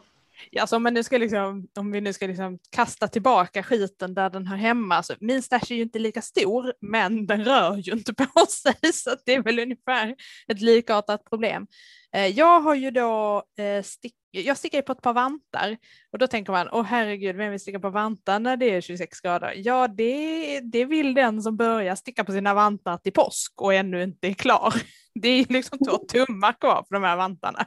[0.59, 4.47] Alltså om, nu ska liksom, om vi nu ska liksom kasta tillbaka skiten där den
[4.47, 8.13] hör hemma, så min stash är ju inte lika stor, men den rör ju inte
[8.13, 10.15] på sig, så det är väl ungefär
[10.47, 11.67] ett likartat problem.
[12.15, 15.77] Eh, jag har ju då eh, stick, jag stickar på ett par vantar
[16.11, 19.21] och då tänker man, åh herregud, vem vill sticka på vantar när det är 26
[19.21, 19.53] grader?
[19.55, 24.03] Ja, det, det vill den som börjar sticka på sina vantar till påsk och ännu
[24.03, 24.73] inte är klar.
[25.13, 27.65] Det är liksom två tummar kvar på de här vantarna.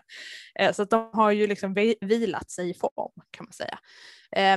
[0.59, 3.79] Eh, så att de har ju liksom vilat sig i form kan man säga.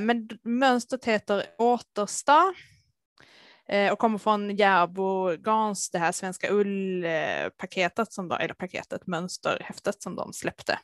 [0.01, 2.53] Men mönstret heter Återsta
[3.69, 10.01] Eh, och kommer från Järbo Gans, det här svenska ullpaketet, som de, eller paketet, mönsterhäftet
[10.01, 10.79] som de släppte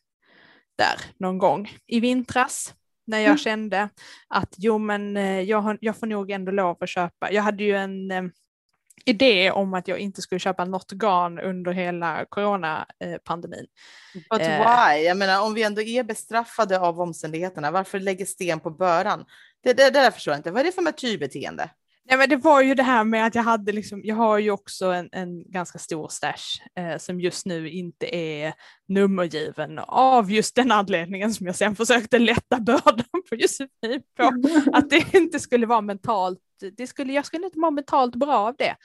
[0.78, 2.74] där någon gång i vintras
[3.08, 3.38] när jag mm.
[3.38, 3.90] kände
[4.28, 7.76] att jo men eh, jag, jag får nog ändå lov att köpa, jag hade ju
[7.76, 8.24] en eh,
[9.06, 13.66] idé om att jag inte skulle köpa något garn under hela coronapandemin.
[14.30, 15.04] But why?
[15.06, 19.26] Jag menar om vi ändå är bestraffade av omständigheterna, varför lägger sten på böran?
[19.64, 20.52] Det, det, det där förstår jag inte.
[20.52, 21.70] Vad är det för martyrbeteende?
[22.10, 24.52] Nej, men det var ju det här med att jag hade liksom, jag har ju
[24.52, 28.54] också en, en ganska stor stash eh, som just nu inte är
[28.88, 34.32] nummergiven av just den anledningen som jag sen försökte lätta bördan på Josefin på,
[34.74, 36.40] att det inte skulle vara mentalt,
[36.70, 38.76] det skulle, jag skulle inte må mentalt bra av det.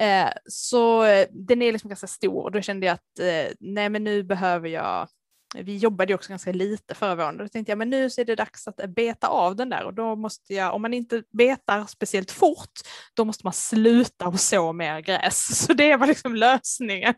[0.00, 3.88] Eh, så eh, den är liksom ganska stor och då kände jag att eh, nej
[3.88, 5.08] men nu behöver jag
[5.54, 7.36] vi jobbade ju också ganska lite förra våren.
[7.36, 9.94] Då tänkte jag men nu så är det dags att beta av den där och
[9.94, 12.72] då måste jag, om man inte betar speciellt fort,
[13.14, 15.66] då måste man sluta och så mer gräs.
[15.66, 17.14] Så det var liksom lösningen.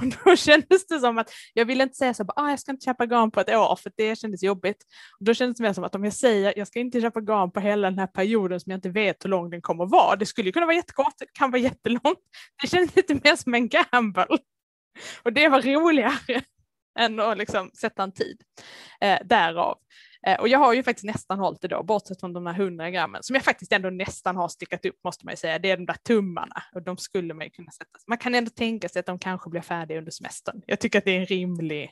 [0.00, 2.72] Och då kändes det som att jag ville inte säga så att ah, jag ska
[2.72, 4.84] inte köpa gran på ett år för det kändes jobbigt.
[5.20, 7.52] Och då kändes det mer som att om jag säger jag ska inte köpa gran
[7.52, 10.16] på hela den här perioden som jag inte vet hur lång den kommer att vara.
[10.16, 12.18] Det skulle kunna vara jättekort, det kan vara jättelångt.
[12.62, 14.38] Det kändes lite mer som en gamble.
[15.22, 16.42] Och det var roligare
[16.98, 18.42] än att liksom sätta en tid.
[19.00, 19.78] Eh, därav.
[20.26, 22.90] Eh, och jag har ju faktiskt nästan hållit det då, bortsett från de här 100
[22.90, 25.58] grammen, som jag faktiskt ändå nästan har stickat upp måste man ju säga.
[25.58, 27.90] Det är de där tummarna och de skulle man ju kunna sätta.
[28.06, 30.62] Man kan ändå tänka sig att de kanske blir färdiga under semestern.
[30.66, 31.90] Jag tycker att det är en rimlig,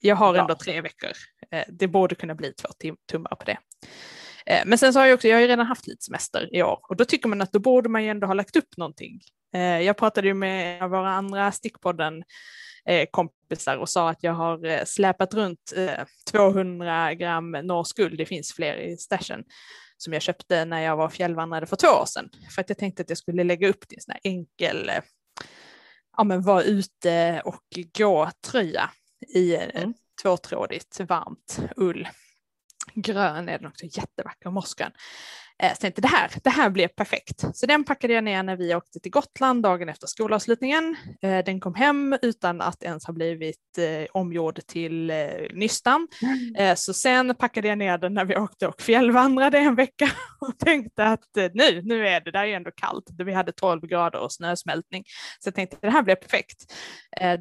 [0.00, 1.10] jag har ändå tre veckor.
[1.50, 2.68] Eh, det borde kunna bli två
[3.10, 3.58] tummar på det.
[4.46, 6.62] Eh, men sen så har jag också, jag har ju redan haft lite semester i
[6.62, 9.20] år och då tycker man att då borde man ju ändå ha lagt upp någonting.
[9.54, 12.24] Eh, jag pratade ju med våra andra stickpodden
[12.88, 15.72] Eh, kompisar och sa att jag har eh, släpat runt
[16.30, 19.44] 200 eh, gram norsk ull, det finns fler i stashen,
[19.96, 22.30] som jag köpte när jag var fjällvandrare för två år sedan.
[22.54, 24.90] För att jag tänkte att jag skulle lägga upp det i en sån här enkel,
[26.16, 27.62] ja men vara ute och
[27.98, 28.90] gå tröja
[29.34, 29.94] i mm.
[30.22, 32.08] tvåtrådigt varmt ull.
[32.94, 34.92] Grön är den också, jättevacker, mossgrön.
[35.62, 37.44] Eh, så tänkte det här, det här blev perfekt.
[37.54, 40.96] Så den packade jag ner när vi åkte till Gotland dagen efter skolavslutningen.
[41.22, 45.16] Eh, den kom hem utan att ens ha blivit eh, omgjord till eh,
[45.52, 46.08] nystan.
[46.22, 46.76] Mm.
[46.76, 51.04] Så sen packade jag ner den när vi åkte och fjällvandrade en vecka och tänkte
[51.04, 53.04] att nu, nu är det, där är ändå kallt.
[53.18, 55.04] Vi hade 12 grader och snösmältning.
[55.40, 56.74] Så jag tänkte det här blev perfekt.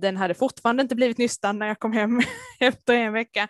[0.02, 2.22] Den hade fortfarande inte blivit nystan när jag kom hem
[2.60, 3.48] efter en vecka.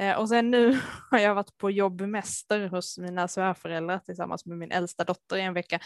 [0.00, 0.80] Eh, och sen nu
[1.10, 5.54] har jag varit på jobbmäster hos mina svärföräldrar tillsammans med min äldsta dotter i en
[5.54, 5.80] vecka.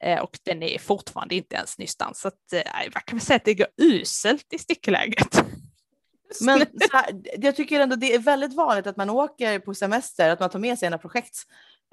[0.00, 2.14] Eh, och den är fortfarande inte ens nystan.
[2.14, 5.44] Så att, eh, vad kan vi säga att det går uselt i stickläget.
[6.40, 10.40] Men här, jag tycker ändå det är väldigt vanligt att man åker på semester, att
[10.40, 11.36] man tar med sig sina projekt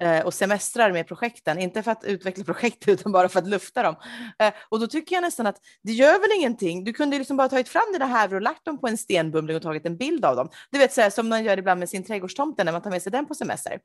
[0.02, 3.82] Eh, och semestrar med projekten, inte för att utveckla projekt utan bara för att lufta
[3.82, 3.96] dem.
[4.38, 6.84] Eh, och då tycker jag nästan att det gör väl ingenting.
[6.84, 9.62] Du kunde liksom bara tagit fram dina hävor och lagt dem på en stenbumling och
[9.62, 10.48] tagit en bild av dem.
[10.70, 13.02] Du vet så här, som man gör ibland med sin trädgårdstomte när man tar med
[13.02, 13.78] sig den på semester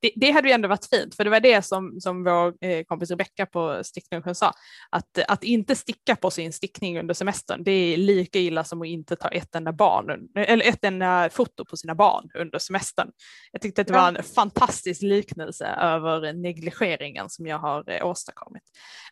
[0.00, 2.84] det, det, hade ju ändå varit fint, för det var det som, som vår eh,
[2.84, 4.52] kompis Rebecka på stickningen sa,
[4.90, 8.88] att, att inte sticka på sin stickning under semestern, det är lika illa som att
[8.88, 13.10] inte ta ett enda, barn, eller ett enda foto på sina barn under semestern.
[13.52, 18.62] Jag tyckte att det var en fantastisk liknelse över negligeringen som jag har eh, åstadkommit.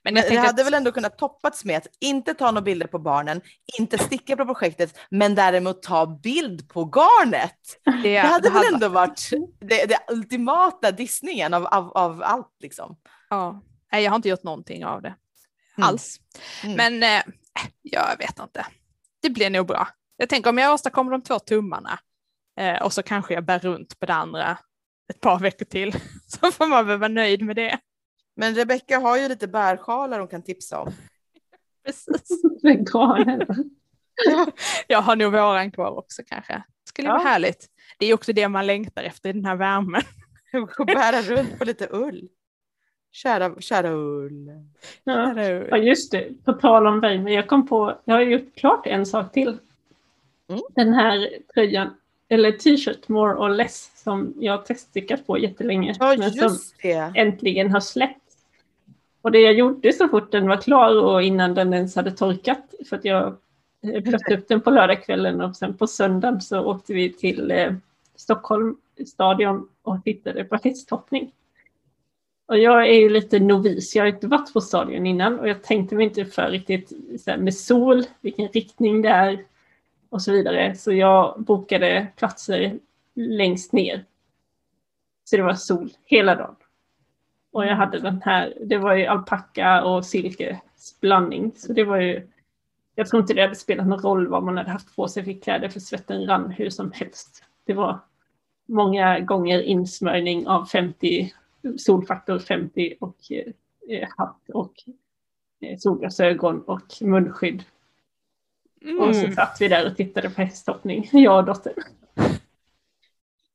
[0.05, 0.66] Men, jag men det hade att...
[0.66, 3.40] väl ändå kunnat toppats med att inte ta några bilder på barnen,
[3.79, 7.59] inte sticka på projektet, men däremot ta bild på garnet.
[8.03, 8.75] Det, det hade det väl hade...
[8.75, 12.96] ändå varit det, det ultimata ultimata dissningen av, av, av allt liksom.
[13.30, 15.14] Ja, nej jag har inte gjort någonting av det
[15.76, 15.88] mm.
[15.88, 16.20] alls.
[16.64, 16.76] Mm.
[16.76, 17.34] Men eh,
[17.82, 18.66] jag vet inte.
[19.22, 19.88] Det blir nog bra.
[20.16, 21.98] Jag tänker om jag åstadkommer de två tummarna
[22.60, 24.58] eh, och så kanske jag bär runt på det andra
[25.08, 25.92] ett par veckor till
[26.26, 27.78] så får man väl vara nöjd med det.
[28.37, 30.92] Men Rebecka har ju lite bärsjalar hon kan tipsa om.
[31.84, 32.42] Precis.
[34.87, 36.62] jag har nog våran kvar också kanske.
[36.88, 37.14] Skulle ja.
[37.14, 37.66] vara härligt.
[37.98, 40.02] Det är också det man längtar efter i den här värmen.
[40.78, 42.28] och bära runt på lite ull.
[43.12, 44.50] Kära, kära ull.
[45.04, 45.34] Ja.
[45.34, 45.68] Kära ull.
[45.70, 46.44] ja, just det.
[46.44, 49.58] På tal om men jag kom på, jag har gjort klart en sak till.
[50.48, 50.60] Mm.
[50.74, 51.90] Den här tröjan,
[52.28, 55.94] eller t-shirt more or less, som jag teststickat på jättelänge.
[55.98, 57.12] Ja, men som det.
[57.14, 58.20] äntligen har släppt.
[59.22, 62.74] Och det jag gjorde så fort den var klar och innan den ens hade torkat,
[62.88, 63.36] för att jag
[64.04, 67.72] plötte upp den på lördagskvällen och sen på söndagen så åkte vi till eh,
[68.16, 71.33] Stockholm stadion och tittade på hästhoppning.
[72.46, 75.62] Och jag är ju lite novis, jag har inte varit på stadion innan och jag
[75.62, 76.92] tänkte mig inte för riktigt
[77.27, 79.44] här, med sol, vilken riktning det är
[80.09, 80.74] och så vidare.
[80.74, 82.79] Så jag bokade platser
[83.14, 84.05] längst ner.
[85.24, 86.57] Så det var sol hela dagen.
[87.53, 91.53] Och jag hade den här, det var ju alpacka och silkesblandning.
[91.57, 92.29] Så det var ju,
[92.94, 95.42] jag tror inte det hade spelat någon roll vad man hade haft på sig för
[95.42, 97.43] kläder för svetten rann hur som helst.
[97.64, 98.00] Det var
[98.66, 101.33] många gånger insmörjning av 50,
[101.79, 103.16] solfaktor 50 och
[103.88, 104.72] eh, hatt och
[105.61, 107.64] eh, solglasögon och munskydd.
[108.83, 109.00] Mm.
[109.00, 111.74] Och så satt vi där och tittade på hästhoppning, jag och dottern.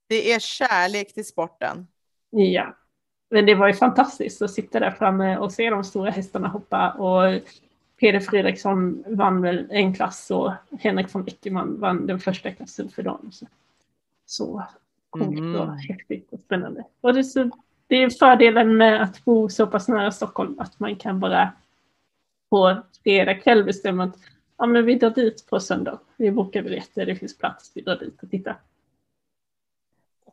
[0.08, 1.88] Det är kärlek till sporten.
[2.30, 2.76] Ja,
[3.30, 6.91] men det var ju fantastiskt att sitta där framme och se de stora hästarna hoppa
[6.91, 7.41] och
[8.00, 13.04] Peder Fredriksson vann väl en klass och Henrik von Eckermann vann den första klassen för
[13.04, 13.32] dagen.
[14.30, 14.63] Så,
[15.10, 15.56] coolt mm.
[15.56, 16.84] och häftigt och spännande.
[17.02, 17.50] Och det, är så,
[17.88, 21.52] det är fördelen med att bo så pass nära Stockholm att man kan bara
[22.50, 24.15] på fredag kväll bestämma att
[24.58, 26.00] ja, men vi drar dit på söndag.
[26.18, 28.58] Vi bokar biljetter, det finns plats, vi drar dit och tittar.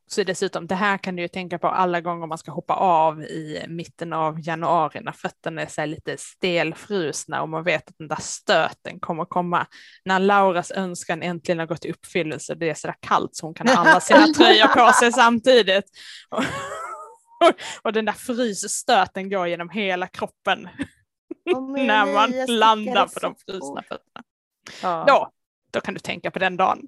[0.09, 3.23] Så dessutom, det här kan du ju tänka på alla gånger man ska hoppa av
[3.23, 8.09] i mitten av januari när fötterna är så lite stelfrusna och man vet att den
[8.09, 9.67] där stöten kommer komma.
[10.05, 13.55] När Lauras önskan äntligen har gått i uppfyllelse, det är så där kallt så hon
[13.55, 15.85] kan ha alla sina tröjor på sig samtidigt.
[16.29, 16.39] Och,
[17.49, 20.69] och, och den där frysstöten går genom hela kroppen
[21.55, 24.25] oh, när man landar på de frusna fötterna.
[24.83, 25.05] Ja.
[25.09, 25.31] Då,
[25.71, 26.81] då kan du tänka på den dagen.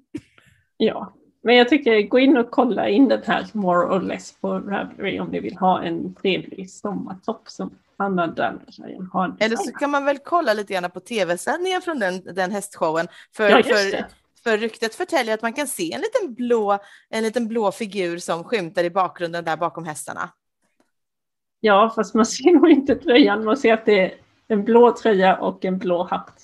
[0.77, 4.59] Ja, men jag tycker gå in och kolla in den här more or less på
[4.59, 9.35] Ravelry om ni vill ha en trevlig sommartopp som Anna Dannersen har.
[9.39, 13.07] Eller så kan man väl kolla lite grann på tv-sändningen från den, den hästshowen.
[13.35, 14.05] För, ja, för,
[14.43, 18.43] för ryktet förtäljer att man kan se en liten, blå, en liten blå figur som
[18.43, 20.29] skymtar i bakgrunden där bakom hästarna.
[21.59, 23.43] Ja, fast man ser nog inte tröjan.
[23.43, 24.15] Man ser att det är
[24.47, 26.41] en blå tröja och en blå hatt.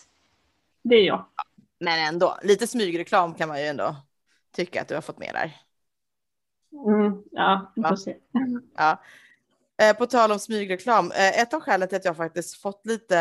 [0.83, 1.25] Det är jag.
[1.79, 3.95] Men ändå, lite smygreklam kan man ju ändå
[4.55, 5.57] tycka att du har fått med där.
[6.87, 8.15] Mm, ja, vi får se.
[8.75, 9.01] Ja.
[9.81, 13.17] Eh, på tal om smygreklam, eh, ett av skälen till att jag faktiskt fått lite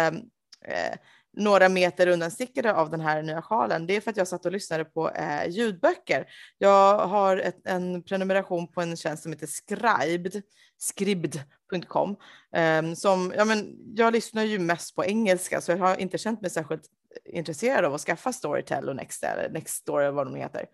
[0.64, 0.98] eh,
[1.36, 4.52] några meter undanstickade av den här nya sjalen, det är för att jag satt och
[4.52, 6.26] lyssnade på eh, ljudböcker.
[6.58, 10.42] Jag har ett, en prenumeration på en tjänst som heter Scribed,
[10.78, 12.16] scribd.com.
[12.52, 16.40] Eh, som, ja, men jag lyssnar ju mest på engelska så jag har inte känt
[16.40, 16.82] mig särskilt
[17.24, 20.66] intresserad av att skaffa Storytel och Next, eller Story vad de heter.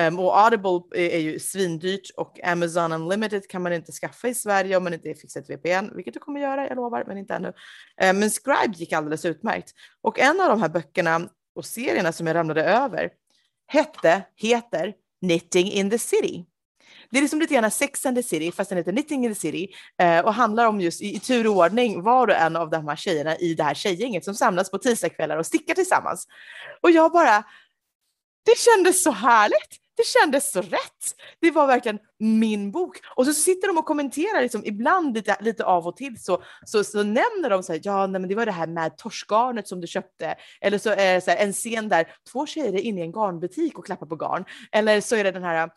[0.00, 4.34] Um, och Audible är, är, ju svindyrt och Amazon Unlimited kan man inte skaffa i
[4.34, 7.34] Sverige om man inte fixar ett VPN, vilket du kommer göra, jag lovar, men inte
[7.34, 7.48] ännu.
[7.48, 9.70] Um, men Scribe gick alldeles utmärkt.
[10.00, 13.10] Och en av de här böckerna och serierna som jag ramlade över
[13.66, 16.46] hette, heter Knitting in the City.
[17.10, 19.40] Det är liksom lite grann Sex and the City, fast den heter Knitting in the
[19.40, 19.68] City
[19.98, 22.88] eh, och handlar om just i, i tur och ordning var och en av de
[22.88, 26.26] här tjejerna i det här tjejgänget som samlas på tisdagskvällar och stickar tillsammans.
[26.80, 27.44] Och jag bara,
[28.44, 29.78] det kändes så härligt.
[29.96, 31.14] Det kändes så rätt.
[31.40, 32.96] Det var verkligen min bok.
[33.16, 36.84] Och så sitter de och kommenterar liksom, ibland lite, lite av och till så, så,
[36.84, 39.80] så nämner de så här, ja nej, men det var det här med torskgarnet som
[39.80, 40.34] du köpte.
[40.60, 43.12] Eller så är det så här, en scen där två tjejer är inne i en
[43.12, 44.44] garnbutik och klappar på garn.
[44.72, 45.70] Eller så är det den här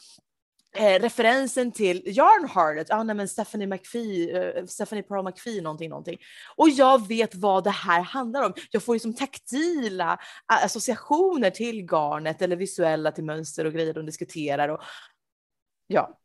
[0.75, 6.17] Eh, referensen till Yarnhardet, ah, nej, men Stephanie McPhee, uh, Stephanie Pearl McPhee någonting, någonting.
[6.55, 8.53] Och jag vet vad det här handlar om.
[8.71, 14.69] Jag får liksom taktila associationer till garnet eller visuella till mönster och grejer de diskuterar.
[14.69, 14.81] Och,
[15.87, 16.19] ja.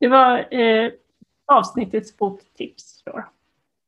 [0.00, 0.92] Det var eh,
[1.46, 3.02] avsnittets boktips.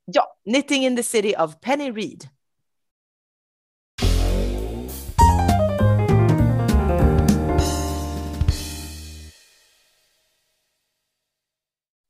[0.04, 2.28] Ja, Knitting in the City of Penny Reed.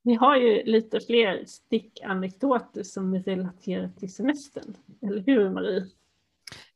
[0.08, 5.86] Ni har ju lite fler stickanekdoter som relaterar till semestern, eller hur Marie?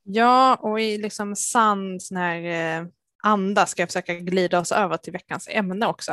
[0.02, 2.86] Ja, och i liksom sann sån här eh,
[3.22, 6.12] anda ska jag försöka glida oss över till veckans ämne också.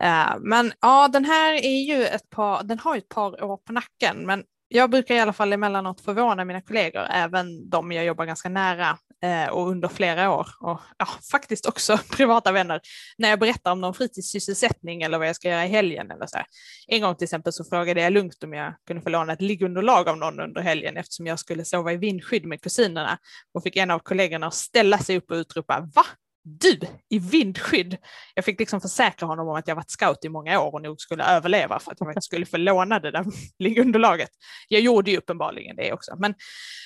[0.00, 3.56] Eh, men ja, den här är ju ett par, den har ju ett par år
[3.56, 8.04] på nacken, men jag brukar i alla fall emellanåt förvåna mina kollegor, även de jag
[8.04, 12.80] jobbar ganska nära Eh, och under flera år och ja, faktiskt också privata vänner
[13.18, 16.10] när jag berättar om någon fritidssysselsättning eller vad jag ska göra i helgen.
[16.10, 16.46] Eller så här.
[16.86, 20.08] En gång till exempel så frågade jag lugnt om jag kunde få låna ett liggunderlag
[20.08, 23.18] av någon under helgen eftersom jag skulle sova i vindskydd med kusinerna
[23.54, 26.04] och fick en av kollegorna att ställa sig upp och utropa va?
[26.42, 26.80] Du
[27.10, 27.96] i vindskydd.
[28.34, 31.00] Jag fick liksom försäkra honom om att jag varit scout i många år och nog
[31.00, 33.24] skulle överleva för att jag skulle få låna det där
[33.80, 34.30] underlaget.
[34.68, 36.16] Jag gjorde ju uppenbarligen det också.
[36.18, 36.34] Men,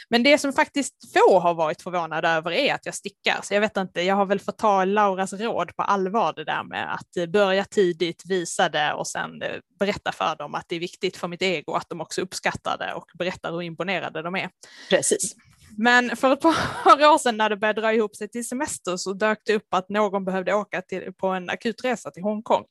[0.09, 3.40] men det som faktiskt få har varit förvånade över är att jag stickar.
[3.42, 6.64] Så jag vet inte, jag har väl fått ta Lauras råd på allvar det där
[6.64, 9.48] med att eh, börja tidigt, visa det och sen eh,
[9.78, 12.94] berätta för dem att det är viktigt för mitt ego att de också uppskattar det
[12.94, 14.50] och berättar hur imponerade de är.
[14.90, 15.34] Precis.
[15.79, 16.41] Men för ett
[16.85, 19.75] par år sedan när det började dra ihop sig till semester så dök det upp
[19.75, 22.64] att någon behövde åka till, på en akutresa till Hongkong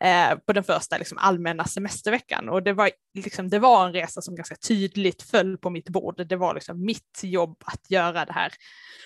[0.00, 2.48] eh, på den första liksom, allmänna semesterveckan.
[2.48, 6.26] Och det var, liksom, det var en resa som ganska tydligt föll på mitt bord.
[6.26, 8.52] Det var liksom mitt jobb att göra det här.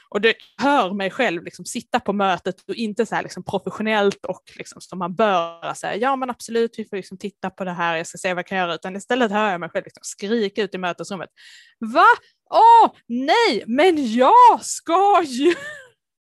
[0.08, 4.24] Och det hör mig själv liksom, sitta på mötet och inte så här liksom, professionellt
[4.24, 7.72] och liksom, som man bör säga ja men absolut vi får liksom, titta på det
[7.72, 10.00] här, jag ska se vad jag kan göra, utan istället hör jag mig själv liksom,
[10.02, 11.30] skrika ut i mötesrummet.
[11.78, 12.06] Va?
[12.50, 15.54] Åh nej, men jag ska ju!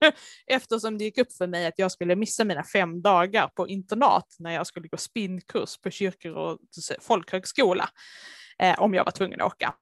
[0.47, 4.35] Eftersom det gick upp för mig att jag skulle missa mina fem dagar på internat
[4.39, 6.59] när jag skulle gå spinnkurs på kyrkor och
[7.01, 7.89] folkhögskola
[8.59, 9.73] eh, om jag var tvungen att åka.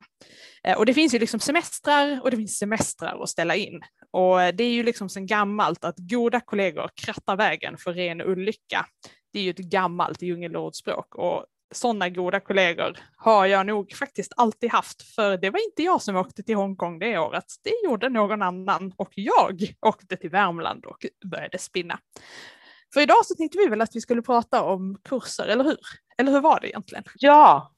[0.64, 3.82] Eh, och det finns ju liksom semestrar och det finns semestrar att ställa in.
[4.12, 8.22] Och eh, det är ju liksom sedan gammalt att goda kollegor krattar vägen för ren
[8.22, 8.86] olycka.
[9.34, 14.72] Det är ju ett gammalt djungelordspråk och sådana goda kollegor har jag nog faktiskt alltid
[14.72, 17.46] haft, för det var inte jag som åkte till Hongkong det året.
[17.64, 22.00] Det gjorde någon annan och jag åkte till Värmland och började spinna.
[22.94, 25.78] För idag så tänkte vi väl att vi skulle prata om kurser, eller hur?
[26.18, 27.04] Eller hur var det egentligen?
[27.16, 27.72] Ja.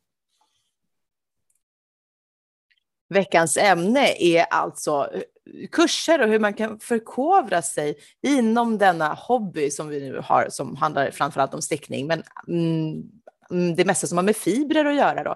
[3.10, 5.22] Veckans ämne är alltså eh,
[5.72, 10.76] kurser och hur man kan förkovra sig inom denna hobby som vi nu har, som
[10.76, 13.04] handlar framförallt om stickning, men Mm,
[13.50, 15.24] Mm, det mesta som har med fibrer att göra.
[15.24, 15.36] Då.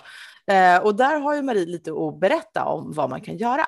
[0.53, 3.65] Eh, och där har ju Marie lite att berätta om vad man kan göra.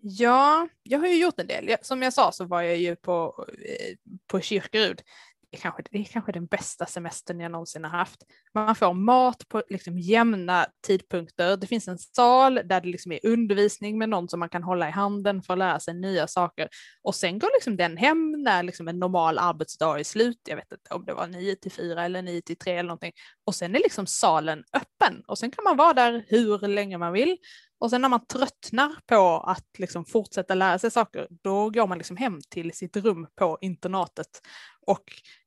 [0.00, 1.76] Ja, jag har ju gjort en del.
[1.82, 3.96] Som jag sa så var jag ju på, eh,
[4.26, 5.02] på Kyrkerud
[5.50, 8.22] är, kanske, det är kanske den bästa semestern jag någonsin har haft.
[8.54, 11.56] Man får mat på liksom jämna tidpunkter.
[11.56, 14.88] Det finns en sal där det liksom är undervisning med någon som man kan hålla
[14.88, 16.68] i handen för att lära sig nya saker.
[17.02, 20.40] Och sen går liksom den hem när liksom en normal arbetsdag är slut.
[20.48, 23.12] Jag vet inte om det var 9 till 4 eller 9 till 3 eller någonting.
[23.44, 27.12] Och sen är liksom salen öppen och sen kan man vara där hur länge man
[27.12, 27.36] vill.
[27.80, 31.98] Och sen när man tröttnar på att liksom fortsätta lära sig saker, då går man
[31.98, 34.40] liksom hem till sitt rum på internatet
[34.86, 35.04] och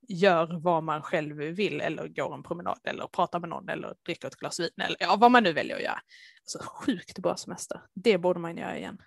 [0.08, 4.28] gör vad man själv vill eller går en promenad eller pratar med någon eller dricker
[4.28, 6.00] ett glas vin eller ja, vad man nu väljer att göra.
[6.42, 7.82] Alltså, sjukt bra semester.
[7.94, 8.98] Det borde man göra igen.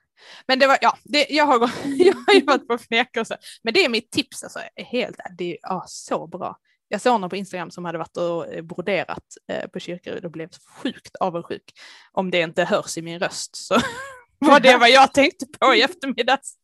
[0.46, 3.38] Men det var, ja, det, jag, har, jag har ju varit på fnekelse.
[3.62, 6.58] Men det är mitt tips, alltså, helt det är ja, så bra.
[6.94, 10.48] Jag såg någon på Instagram som hade varit och broderat eh, på Kyrkaryd och blev
[10.82, 11.72] sjukt avundsjuk.
[12.12, 13.74] Om det inte hörs i min röst så
[14.38, 16.54] var det vad jag tänkte på i eftermiddags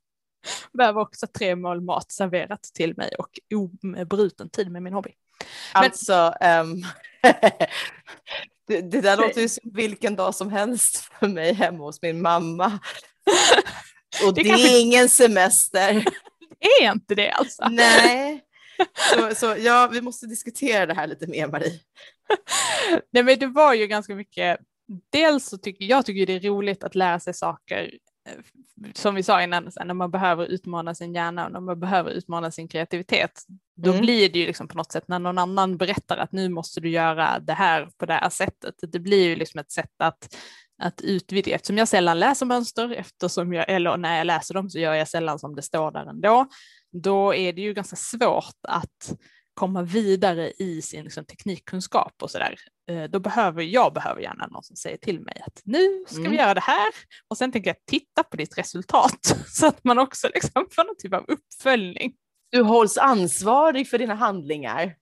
[0.73, 5.11] behöver också tre mål mat serverat till mig och obruten tid med min hobby.
[5.75, 5.85] Men...
[5.85, 6.83] Alltså, um,
[8.69, 12.23] det, det, där låter ju som vilken dag som helst för mig hemma hos min
[12.23, 12.79] mamma.
[14.27, 14.77] Och det, det kanske...
[14.77, 16.05] är ingen semester.
[16.61, 17.69] Det är inte det alltså?
[17.69, 18.45] Nej.
[19.15, 21.81] Så, så ja, vi måste diskutera det här lite mer Marie.
[23.13, 24.59] Nej men det var ju ganska mycket,
[25.13, 27.91] dels så tycker jag tycker det är roligt att lära sig saker
[28.95, 32.51] som vi sa innan, när man behöver utmana sin hjärna och när man behöver utmana
[32.51, 33.43] sin kreativitet,
[33.77, 34.03] då Mm.
[34.03, 36.89] blir det ju liksom på något sätt när någon annan berättar att nu måste du
[36.91, 38.75] göra det här på det här sättet.
[38.83, 40.37] Det blir ju liksom ett sätt att,
[40.83, 44.79] att utvidga, eftersom jag sällan läser mönster, eftersom jag, eller när jag läser dem så
[44.79, 46.47] gör jag sällan som det står där ändå,
[46.93, 49.13] då är det ju ganska svårt att
[49.55, 52.55] komma vidare i sin liksom, teknikkunskap och sådär.
[52.91, 56.31] Eh, Då behöver jag behöver gärna någon som säger till mig att nu ska Mm.
[56.31, 56.89] vi göra det här
[57.29, 60.97] och sen tänker jag titta på ditt resultat så att man också liksom får någon
[60.99, 62.13] typ av uppföljning.
[62.51, 64.97] Du hålls ansvarig för dina handlingar.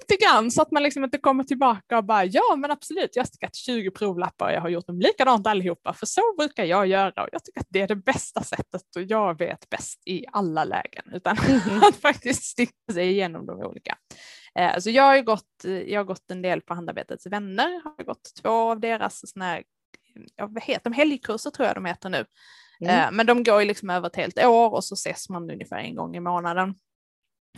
[0.00, 3.22] Lite grann så att man liksom inte kommer tillbaka och bara ja men absolut jag
[3.22, 6.86] har stickat 20 provlappar och jag har gjort dem likadant allihopa för så brukar jag
[6.86, 10.24] göra och jag tycker att det är det bästa sättet och jag vet bäst i
[10.32, 11.36] alla lägen utan
[11.82, 13.98] att faktiskt sticka sig igenom de olika.
[14.54, 18.32] Eh, så jag har gått, jag har gått en del på Handarbetets vänner, har gått
[18.42, 19.62] två av deras såna här,
[20.36, 22.24] ja, heter de, helgkurser tror jag de heter nu.
[22.80, 23.16] Mm.
[23.16, 25.94] Men de går ju liksom över ett helt år och så ses man ungefär en
[25.94, 26.74] gång i månaden.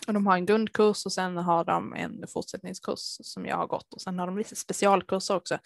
[0.07, 3.95] Och de har en grundkurs och sen har de en fortsättningskurs som jag har gått
[3.95, 5.59] och sen har de lite specialkurser också.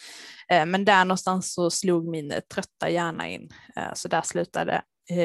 [0.49, 4.83] Eh, men där någonstans så slog min trötta hjärna in eh, så där slutade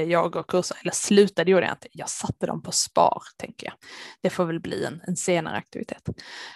[0.07, 3.73] jag och kurser, eller slutade gjorde jag inte, jag satte dem på spar tänker jag.
[4.21, 6.09] Det får väl bli en, en senare aktivitet.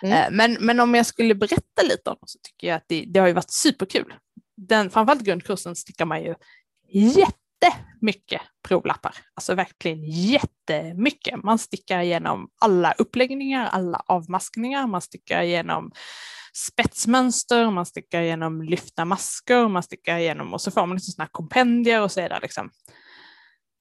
[0.03, 0.35] Mm.
[0.35, 3.19] Men, men om jag skulle berätta lite om dem så tycker jag att det, det
[3.19, 4.13] har ju varit superkul.
[4.57, 6.35] Den, framförallt grundkursen stickar man ju
[7.65, 11.43] jättemycket provlappar, alltså verkligen jättemycket.
[11.43, 15.91] Man stickar igenom alla uppläggningar, alla avmaskningar, man stickar igenom
[16.53, 21.25] spetsmönster, man stickar igenom lyfta masker, man stickar igenom och så får man liksom sådana
[21.25, 22.69] här kompendier och så är det liksom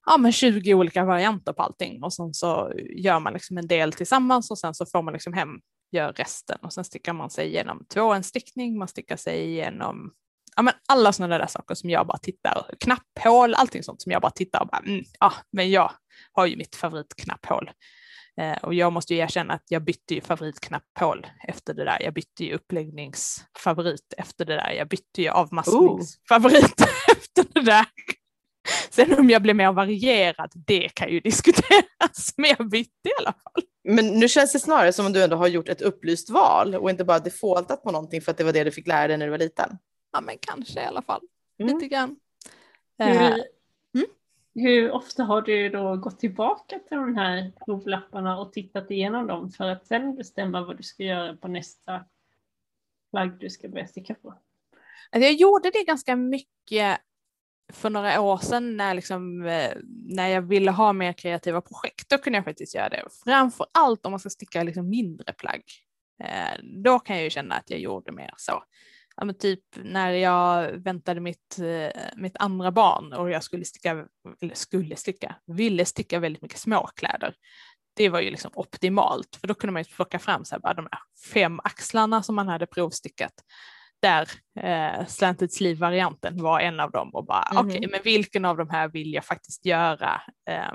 [0.07, 2.03] ja, men 20 olika varianter på allting.
[2.03, 5.33] Och sen så gör man liksom en del tillsammans och sen så får man liksom
[5.33, 5.49] hem,
[5.93, 6.59] gör resten.
[6.63, 10.13] Och sen stickar man sig igenom två en stickning, man stickar sig igenom
[10.57, 14.23] ja, men alla sådana där saker som jag bara tittar, knapphål, allting sånt som jag
[14.23, 15.93] bara tittar och bara, mm, ja, men jag
[16.33, 17.71] har ju mitt favoritknapphål.
[18.41, 22.03] Eh, och jag måste ju erkänna att jag bytte ju favoritknapphål efter det där.
[22.03, 24.71] Jag bytte ju uppläggningsfavorit efter det där.
[24.71, 26.81] Jag bytte ju avmaskningsfavorit
[27.11, 27.87] efter det där.
[28.91, 33.33] Sen om jag blev mer varierad, det kan ju diskuteras, men jag bytte i alla
[33.33, 33.63] fall.
[33.85, 36.91] Men nu känns det snarare som om du ändå har gjort ett upplyst val och
[36.91, 39.27] inte bara defaultat på någonting för att det var det du fick lära dig när
[39.27, 39.79] du var liten.
[40.13, 41.21] Ja, men kanske i alla fall,
[41.59, 41.75] Mm.
[41.75, 42.17] lite grann.
[42.99, 43.45] Eh, Hur,
[43.95, 44.07] mm.
[44.55, 49.51] hur ofta har du då gått tillbaka till de här provlapparna och tittat igenom dem
[49.51, 52.05] för att sen bestämma vad du ska göra på nästa
[53.11, 54.29] plagg du ska börja sticka på?
[55.11, 56.99] Alltså jag gjorde det ganska mycket
[57.73, 59.73] för några år sedan när, liksom, eh,
[60.07, 62.09] när jag ville ha mer kreativa projekt.
[62.09, 63.05] Då kunde jag faktiskt göra det.
[63.25, 65.63] Framför allt om man ska sticka liksom mindre plagg.
[66.23, 68.65] Eh, Då kan jag ju känna att jag gjorde mer så.
[69.21, 74.07] Ja, men typ när jag väntade mitt, eh, mitt andra barn och jag skulle sticka,
[74.41, 77.35] eller skulle sticka, ville sticka väldigt mycket småkläder.
[77.97, 80.75] Det var ju liksom optimalt, för då kunde man ju plocka fram så här, bara
[80.75, 81.01] de här
[81.33, 83.33] fem axlarna som man hade provstickat
[84.03, 84.29] där
[84.61, 87.67] eh, slanted sleeve-varianten var en av dem och bara Mhm.
[87.69, 90.23] okej, men vilken av de här vill jag faktiskt göra?
[90.51, 90.73] Eh,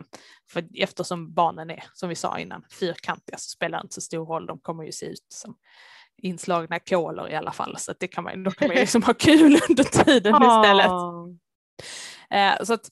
[0.51, 4.25] för eftersom barnen är, som vi sa innan, fyrkantiga så spelar det inte så stor
[4.25, 5.55] roll, de kommer ju se ut som
[6.17, 9.59] inslagna kolor i alla fall, så det kan man, då kan man liksom ha kul
[9.69, 10.91] under tiden istället.
[12.29, 12.89] Eh, så att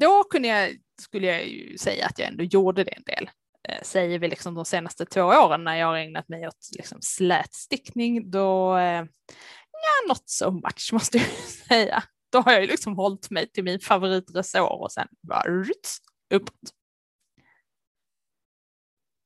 [0.00, 3.30] då kunde jag, skulle jag ju säga att jag ändå gjorde det en del.
[3.68, 6.98] Eh, säger vi liksom de senaste två åren när jag har ägnat mig åt liksom
[7.02, 9.04] slätstickning, då eh,
[9.72, 11.26] ja, not so much måste jag
[11.68, 12.02] säga.
[12.32, 15.98] Då har jag ju liksom hållit mig till min favoritresår och sen bara ruts,
[16.34, 16.54] uppåt.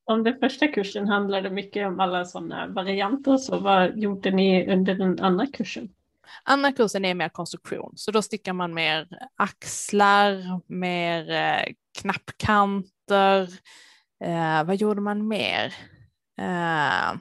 [0.07, 4.95] Om den första kursen handlade mycket om alla sådana varianter, så vad gjorde ni under
[4.95, 5.89] den andra kursen?
[6.43, 13.43] Andra kursen är mer konstruktion, så då stickar man mer axlar, mer eh, knappkanter.
[14.25, 15.65] Eh, vad gjorde man mer?
[16.39, 17.15] Eh,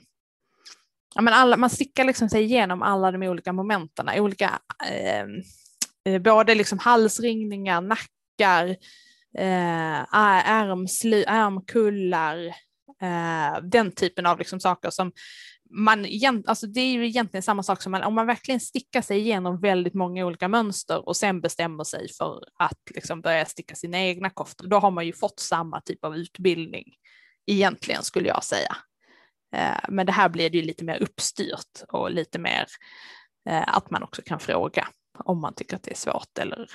[1.16, 4.60] ja, men alla, man stickar liksom sig igenom alla de olika momenten, olika,
[4.90, 5.26] eh,
[6.14, 8.68] eh, både liksom halsringningar, nackar,
[9.38, 12.54] eh, ärmsly, ärmkullar,
[13.04, 15.12] Eh, den typen av liksom saker som
[15.70, 16.06] man,
[16.46, 19.60] alltså det är ju egentligen samma sak som man, om man verkligen stickar sig igenom
[19.60, 24.30] väldigt många olika mönster och sen bestämmer sig för att liksom börja sticka sina egna
[24.30, 26.94] koftor, då har man ju fått samma typ av utbildning
[27.46, 28.76] egentligen skulle jag säga.
[29.56, 32.66] Eh, men det här blir det ju lite mer uppstyrt och lite mer
[33.50, 34.88] eh, att man också kan fråga
[35.24, 36.68] om man tycker att det är svårt eller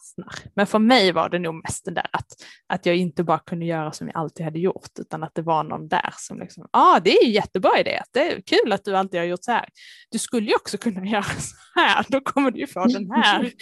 [0.00, 0.52] fastnar.
[0.54, 2.26] Men för mig var det nog mest det där att,
[2.66, 5.64] att jag inte bara kunde göra som jag alltid hade gjort utan att det var
[5.64, 8.84] någon där som liksom, ja ah, det är ju jättebra idé, det är kul att
[8.84, 9.68] du alltid har gjort så här.
[10.10, 13.52] Du skulle ju också kunna göra så här, då kommer du ju få den här.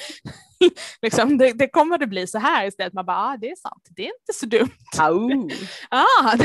[1.03, 2.93] liksom, det, det, kommer det bli så här istället.
[2.93, 4.70] Man bara, ah, det är sant, det är inte så dumt.
[4.99, 5.49] Au.
[5.91, 6.36] ah,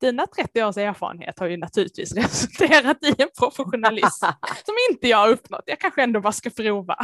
[0.00, 4.26] dina 30 års erfarenhet har ju naturligtvis resulterat i en professionalism
[4.64, 5.64] som inte jag har uppnått.
[5.66, 6.96] Jag kanske ändå bara ska prova.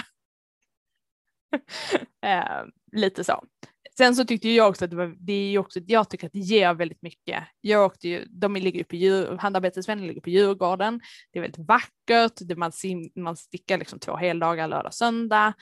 [2.26, 3.44] eh, lite så.
[3.96, 6.32] Sen så tyckte jag också att det, var, det är ju också, jag tycker att
[6.32, 7.44] det ger väldigt mycket.
[7.61, 11.01] Jag åkte ju, de ligger på djur, handarbetesvänner ligger på Djurgården.
[11.32, 12.72] Det är väldigt vackert, det, man,
[13.16, 15.55] man stickar liksom två heldagar, lördag, söndag.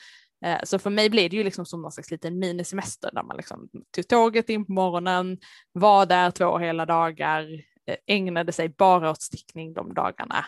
[0.45, 3.37] Eh, så för mig blev det ju liksom som någon slags liten minisemester där man
[3.37, 5.37] liksom tog tåget in på morgonen,
[5.71, 7.43] var där två hela dagar,
[7.87, 10.45] eh, ägnade sig bara åt stickning de dagarna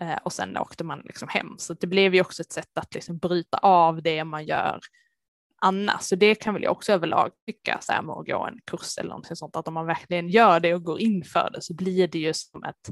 [0.00, 1.54] eh, och sen åkte man liksom hem.
[1.58, 4.80] Så det blev ju också ett sätt att liksom bryta av det man gör
[5.60, 6.02] annars.
[6.02, 8.98] Så det kan väl jag också överlag tycka så här med att gå en kurs
[8.98, 11.74] eller någonting sånt, att om man verkligen gör det och går in för det så
[11.74, 12.90] blir det ju som ett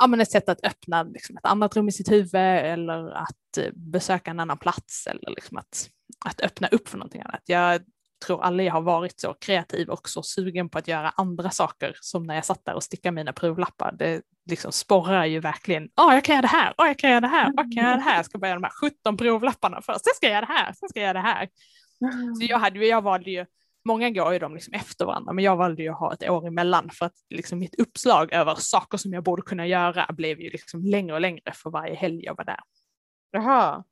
[0.00, 3.58] ja, men ett sätt att öppna liksom, ett annat rum i sitt huvud eller att
[3.58, 5.90] eh, besöka en annan plats eller liksom att,
[6.24, 7.42] att öppna upp för någonting annat.
[7.44, 7.80] Jag
[8.26, 11.96] tror aldrig jag har varit så kreativ och så sugen på att göra andra saker
[12.00, 13.94] som när jag satt där och stickade mina provlappar.
[13.98, 15.88] Det liksom sporrar ju verkligen.
[15.94, 16.74] Ja, jag kan göra det här.
[16.76, 17.46] Ja, jag kan göra det här.
[17.46, 18.16] åh, jag kan göra det här.
[18.16, 20.04] Jag ska börja de här 17 provlapparna först.
[20.04, 20.72] Sen ska jag göra det här.
[20.72, 21.48] Sen ska jag göra det här.
[22.38, 23.46] Så jag, hade, jag valde ju
[23.86, 26.46] många går ju de liksom efter varandra, men jag valde ju att ha ett år
[26.46, 30.50] emellan för att liksom mitt uppslag över saker som jag borde kunna göra blev ju
[30.50, 32.60] liksom längre och längre för varje helg jag var där.
[33.30, 33.84] Jaha,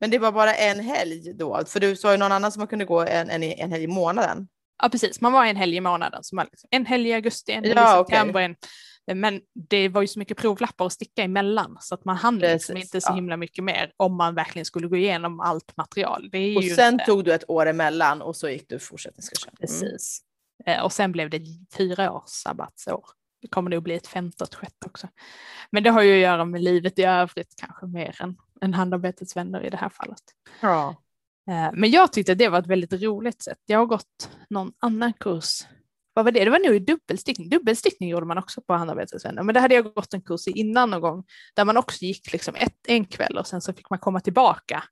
[0.00, 1.64] men det var bara en helg då?
[1.66, 3.86] För du sa ju någon annan som man kunde gå en, en, en helg i
[3.86, 4.48] månaden.
[4.82, 5.20] Ja, precis.
[5.20, 6.24] Man var en helg i månaden.
[6.24, 8.54] Så man liksom, en helg i augusti, en helg ja, i september, okay.
[9.14, 12.76] Men det var ju så mycket provlappar att sticka emellan så att man hann liksom
[12.76, 13.14] inte så ja.
[13.14, 16.30] himla mycket mer om man verkligen skulle gå igenom allt material.
[16.56, 17.04] och sen inte...
[17.04, 19.48] tog du ett år emellan och så gick du fortsättningskursen.
[19.48, 19.56] Mm.
[19.60, 20.20] Precis.
[20.66, 21.42] Eh, och sen blev det
[21.76, 23.04] fyra års sabbatsår.
[23.42, 25.08] Det kommer nog bli ett femte och ett sjätte också.
[25.70, 29.36] Men det har ju att göra med livet i övrigt kanske mer än, än handarbetets
[29.36, 30.22] vänner i det här fallet.
[30.60, 30.88] Ja.
[31.48, 33.58] Eh, men jag tyckte det var ett väldigt roligt sätt.
[33.66, 35.62] Jag har gått någon annan kurs
[36.18, 36.44] vad var det?
[36.44, 37.48] Det var nog i dubbelstickning.
[37.48, 40.90] Dubbelstickning gjorde man också på handarbetesvänner, men det hade jag gått en kurs i innan
[40.90, 43.98] någon gång där man också gick liksom ett, en kväll och sen så fick man
[43.98, 44.84] komma tillbaka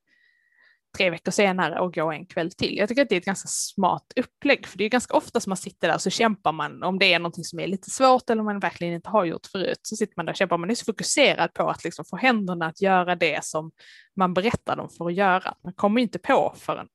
[0.96, 2.76] tre veckor senare och gå en kväll till.
[2.76, 5.50] Jag tycker att det är ett ganska smart upplägg, för det är ganska ofta som
[5.50, 8.30] man sitter där och så kämpar man om det är någonting som är lite svårt
[8.30, 10.58] eller man verkligen inte har gjort förut, så sitter man där och kämpar.
[10.58, 13.70] Man är så fokuserad på att liksom få händerna att göra det som
[14.16, 15.54] man berättar dem för att göra.
[15.64, 16.88] Man kommer inte på förrän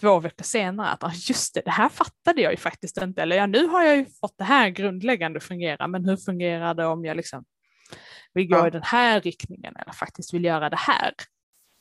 [0.00, 3.22] två veckor senare att ah, just det, det här fattade jag ju faktiskt inte.
[3.22, 6.86] Eller ja, nu har jag ju fått det här grundläggande fungera, men hur fungerar det
[6.86, 7.44] om jag liksom
[8.34, 8.66] vill gå ja.
[8.66, 11.12] i den här riktningen eller faktiskt vill göra det här?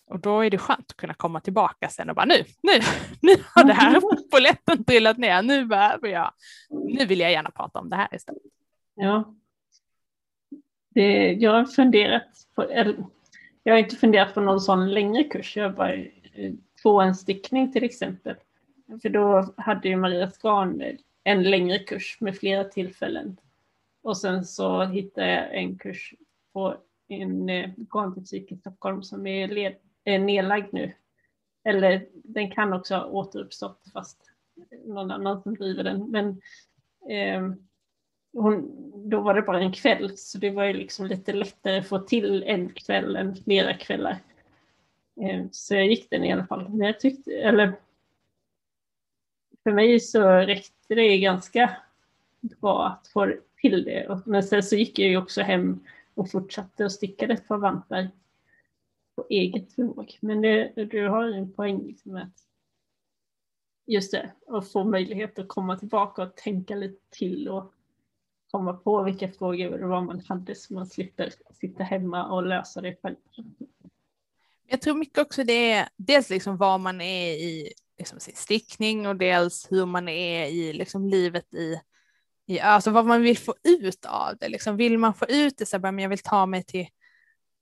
[0.08, 2.72] Och då är det skönt att kunna komma tillbaka sen och bara nu, nu,
[3.22, 4.02] nu har det här
[4.32, 6.34] polletten trillat ner, nu behöver jag,
[6.70, 8.42] nu vill jag gärna prata om det här istället.
[8.96, 9.36] Ja.
[10.90, 12.96] Det, jag har funderat på, eller,
[13.64, 15.96] jag har inte funderat på någon sån längre kurs, jag har bara
[16.82, 18.36] tvåanstickning till exempel.
[19.02, 20.84] För då hade ju Maria Skan
[21.24, 23.38] en längre kurs med flera tillfällen.
[24.04, 26.14] Och sen så hittade jag en kurs
[26.54, 26.78] på
[27.08, 29.76] en eh, garnbutik i Stockholm som är, led,
[30.06, 30.94] är nedlagd nu.
[31.64, 34.32] Eller den kan också ha återuppstått fast
[34.86, 36.12] någon annan som driver den.
[36.12, 36.42] Men
[37.10, 37.56] eh,
[38.34, 38.72] hon,
[39.10, 42.00] då var det bara en kväll så det var ju liksom lite lättare att få
[42.00, 44.18] till en kväll än flera kvällar.
[45.22, 46.70] Eh, så jag gick den i alla fall.
[46.70, 47.74] Men jag tyckte, eller
[49.64, 51.78] för mig så räckte det ganska
[52.42, 54.22] bra att få till det.
[54.26, 55.80] Men sen så gick jag ju också hem
[56.14, 58.10] och fortsatte att sticka ett par vantar
[59.28, 60.18] på eget förmåg.
[60.22, 62.46] Men det, du har en poäng liksom med att
[63.88, 67.74] just det, att få möjlighet att komma tillbaka och tänka lite till och
[68.52, 72.82] komma på vilka frågor det var man hade så man slipper sitta hemma och lösa
[72.82, 73.16] det själv.
[74.68, 79.08] Jag tror mycket också det är dels liksom vad man är i liksom sin stickning
[79.08, 81.80] och dels hur man är i liksom livet i,
[82.46, 84.50] i alltså vad man vill få ut av det.
[84.50, 86.88] Liksom vill man få ut det så här, men jag vill ta mig till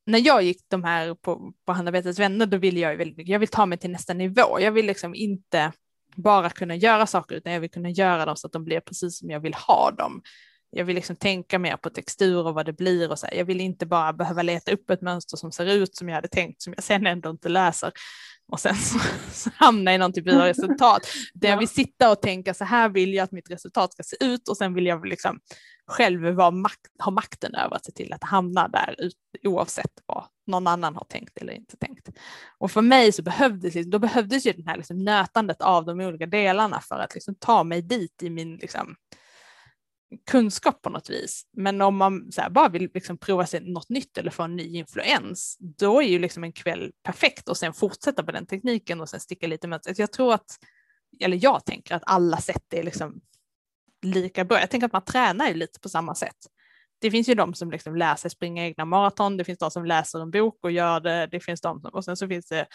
[0.05, 3.47] när jag gick de här på, på Handarbetets vänner, då ville jag väldigt jag vill
[3.47, 4.59] ta mig till nästa nivå.
[4.59, 5.71] Jag vill liksom inte
[6.15, 9.19] bara kunna göra saker, utan jag vill kunna göra dem så att de blir precis
[9.19, 10.21] som jag vill ha dem
[10.75, 13.33] jag vill liksom tänka mer på textur och vad det blir och så här.
[13.33, 16.27] Jag vill inte bara behöva leta upp ett mönster som ser ut som jag hade
[16.27, 17.91] tänkt som jag sen ändå inte läser
[18.51, 18.99] och sen så,
[19.31, 21.07] så hamnar jag i någon typ av resultat.
[21.33, 24.15] Där jag vill sitta och tänka så här vill jag att mitt resultat ska se
[24.19, 25.39] ut och sen vill jag liksom
[25.87, 30.01] själv var makt, ha makten över att se till att det hamnar där ut, oavsett
[30.05, 32.09] vad någon annan har tänkt eller inte tänkt.
[32.57, 35.99] Och för mig så behövdes, liksom, då behövdes ju det här liksom nötandet av de
[35.99, 38.95] olika delarna för att liksom ta mig dit i min liksom,
[40.31, 41.43] kunskap på något vis.
[41.51, 44.77] Men om man här, bara vill liksom prova sig något nytt eller få en ny
[44.77, 49.09] influens, då är ju liksom en kväll perfekt och sen fortsätta på den tekniken och
[49.09, 49.81] sen sticka lite med.
[49.95, 50.57] Jag tror att,
[51.19, 53.21] eller jag tänker att alla sätt är liksom
[54.03, 54.59] lika bra.
[54.59, 56.37] Jag tänker att man tränar ju lite på samma sätt.
[57.01, 59.85] Det finns ju de som liksom lär sig springa egna maraton, det finns de som
[59.85, 62.67] läser en bok och gör det, det finns de som, och sen så finns det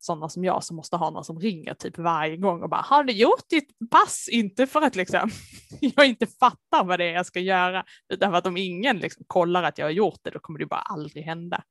[0.00, 3.04] sådana som jag som måste ha någon som ringer typ varje gång och bara har
[3.04, 4.28] du gjort ditt pass?
[4.32, 5.30] Inte för att liksom
[5.80, 9.24] jag inte fattar vad det är jag ska göra, utan för att om ingen liksom
[9.26, 11.62] kollar att jag har gjort det, då kommer det bara aldrig hända.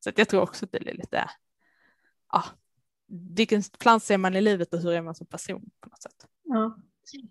[0.00, 1.30] Så att jag tror också att det är lite,
[2.32, 2.44] ja,
[3.08, 6.26] vilken plats är man i livet och hur är man som person på något sätt.
[6.44, 6.78] Ja.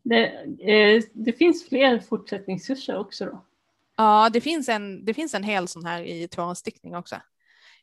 [0.04, 0.26] Det,
[0.72, 3.46] eh, det finns fler fortsättningskurser också då?
[3.98, 7.16] Ja, det finns en, det finns en hel sån här i tvåhandsstickning också.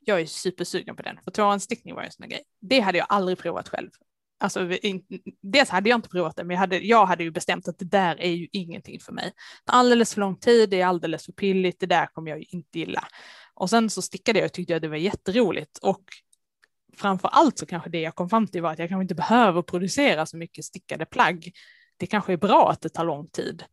[0.00, 2.42] Jag är supersugen på den, för tvåhandsstickning var en sån grej.
[2.60, 3.90] Det hade jag aldrig provat själv.
[4.42, 4.68] Alltså,
[5.42, 7.84] dels hade jag inte provat det, men jag hade, jag hade ju bestämt att det
[7.84, 9.32] där är ju ingenting för mig.
[9.66, 12.78] Alldeles för lång tid, det är alldeles för pilligt, det där kommer jag ju inte
[12.78, 13.04] gilla.
[13.54, 16.04] Och sen så stickade jag och tyckte att det var jätteroligt och
[16.96, 19.62] framför allt så kanske det jag kom fram till var att jag kanske inte behöver
[19.62, 21.52] producera så mycket stickade plagg.
[22.00, 23.64] Det kanske är bra att det tar lång tid.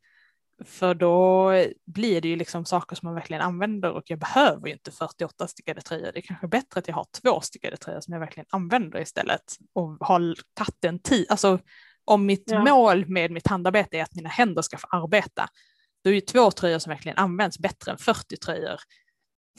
[0.65, 1.51] För då
[1.86, 5.47] blir det ju liksom saker som man verkligen använder och jag behöver ju inte 48
[5.47, 6.11] stickade tröjor.
[6.13, 9.57] Det är kanske bättre att jag har två stickade tröjor som jag verkligen använder istället
[9.73, 11.25] och har tagit en tid.
[11.30, 11.59] Alltså
[12.05, 12.63] om mitt ja.
[12.63, 15.47] mål med mitt handarbete är att mina händer ska få arbeta,
[16.03, 18.80] då är ju två tröjor som verkligen används bättre än 40 tröjor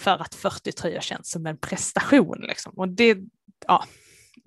[0.01, 2.41] för att 40 tröjor känns som en prestation.
[2.41, 2.73] Liksom.
[2.77, 3.19] Och det,
[3.66, 3.85] ja,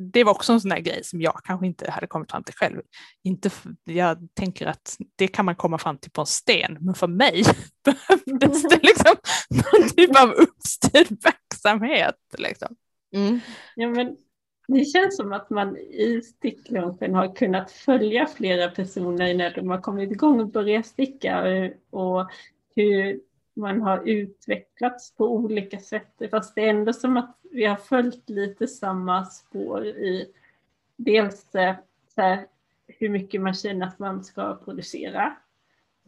[0.01, 2.53] det var också en sån där grej som jag kanske inte hade kommit fram till
[2.53, 2.81] själv.
[3.23, 6.95] Inte för, jag tänker att det kan man komma fram till på en sten, men
[6.95, 7.43] för mig
[7.85, 9.15] behövdes det liksom
[9.49, 12.15] någon typ av uppstyrd verksamhet.
[12.37, 12.75] Liksom.
[13.15, 13.39] Mm.
[13.75, 14.17] Ja, men
[14.67, 19.81] det känns som att man i sticklunchen har kunnat följa flera personer när de har
[19.81, 21.43] kommit igång och börjat sticka
[21.91, 22.31] och
[22.75, 23.19] hur
[23.53, 26.21] man har utvecklats på olika sätt.
[26.31, 30.31] Fast det är ändå som att vi har följt lite samma spår i
[30.95, 31.75] dels eh,
[32.17, 32.47] här,
[32.87, 35.35] hur mycket man känner att man ska producera,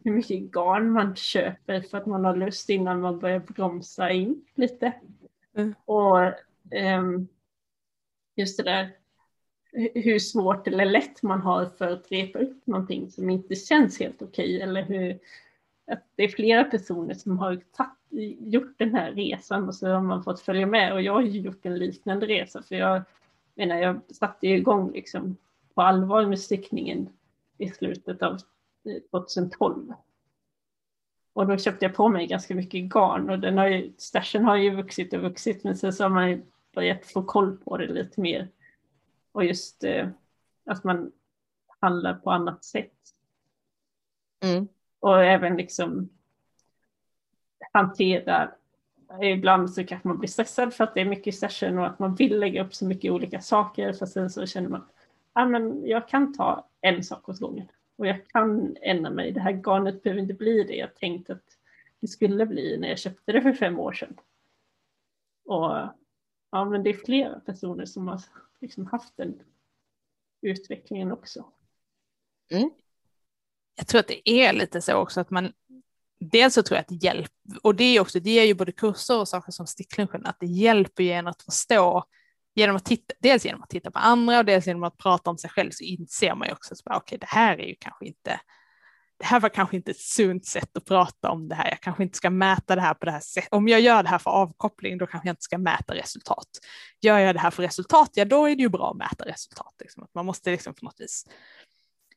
[0.04, 4.46] hur mycket garn man köper för att man har lust innan man börjar bromsa in
[4.56, 4.94] lite.
[5.56, 5.76] Mm.
[5.86, 6.20] Och
[6.98, 7.28] um,
[8.36, 8.90] just det där
[9.94, 14.22] hur svårt eller lätt man har för att repa upp någonting som inte känns helt
[14.22, 15.20] okej eller hur
[16.16, 17.98] det är flera personer som har tatt,
[18.40, 21.40] gjort den här resan och så har man fått följa med och jag har ju
[21.40, 23.04] gjort en liknande resa för jag
[23.56, 25.38] menar jag satte igång liksom
[25.74, 27.10] på allvar med stickningen
[27.58, 28.34] i slutet av
[28.86, 29.94] eh, 2012.
[31.34, 34.56] Och då köpte jag på mig ganska mycket garn och den har ju, stashen har
[34.56, 36.42] ju vuxit och vuxit men sen så har man ju
[36.74, 38.50] börjat få koll på det lite mer.
[39.32, 40.08] Och just eh,
[40.66, 41.12] att man
[41.80, 42.94] handlar på annat sätt.
[44.44, 44.68] Mm
[45.04, 46.10] och även liksom
[47.74, 48.52] hantera
[49.22, 52.16] Ibland så kanske man blir stressad för att det är mycket session och att man
[52.16, 53.94] vill lägga upp så mycket olika saker.
[53.94, 54.86] För sen så känner man
[55.34, 59.32] ah, att jag kan ta en sak åt gången och jag kan ändra mig.
[59.32, 61.58] Det här garnet behöver inte bli det jag tänkte att
[62.00, 64.18] det skulle bli när jag köpte det för fem år sedan.
[65.46, 65.72] Och
[66.52, 68.22] ja, men det är flera personer som har
[68.62, 69.40] liksom haft den
[70.42, 71.46] utvecklingen också.
[72.52, 72.70] Mm
[73.76, 75.52] jag tror att det är lite så också att man
[76.32, 77.32] Dels så tror jag att hjälp,
[77.64, 80.46] och det är också, det är ju både kurser och saker som sticklunchen, att det
[80.46, 82.04] hjälper ju en att förstå
[82.56, 85.38] genom att titta, dels genom att titta på andra och dels genom att prata om
[85.38, 88.06] sig själv så inser man ju också att okej, okay, det här är ju kanske
[88.06, 88.40] inte,
[89.20, 91.70] det här var kanske inte ett sunt sätt att prata om det här.
[91.70, 93.54] Jag kanske inte ska mäta det här på det här sättet.
[93.54, 96.48] Om jag gör det här för avkoppling, då kanske jag inte ska mäta resultat.
[97.02, 99.74] Gör jag det här för resultat, ja, då är det ju bra att mäta resultat.
[99.80, 100.08] Liksom.
[100.16, 101.26] Man måste liksom på något vis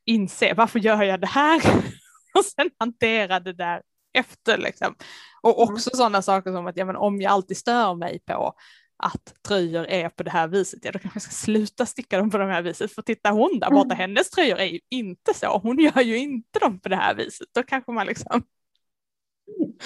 [0.06, 1.62] inse varför gör jag det här
[2.34, 3.82] och sen hantera det där
[4.18, 4.94] efter liksom.
[5.42, 5.74] Och mm.
[5.74, 5.96] också mm.
[5.96, 8.54] sådana saker som att ja, men om jag alltid stör mig på
[8.98, 12.30] att tröjor är på det här viset, ja då kanske jag ska sluta sticka dem
[12.30, 12.92] på det här viset.
[12.92, 13.96] För titta hon där borta, mm.
[13.96, 17.48] hennes tröjor är ju inte så, hon gör ju inte dem på det här viset.
[17.54, 18.42] Då kanske man liksom,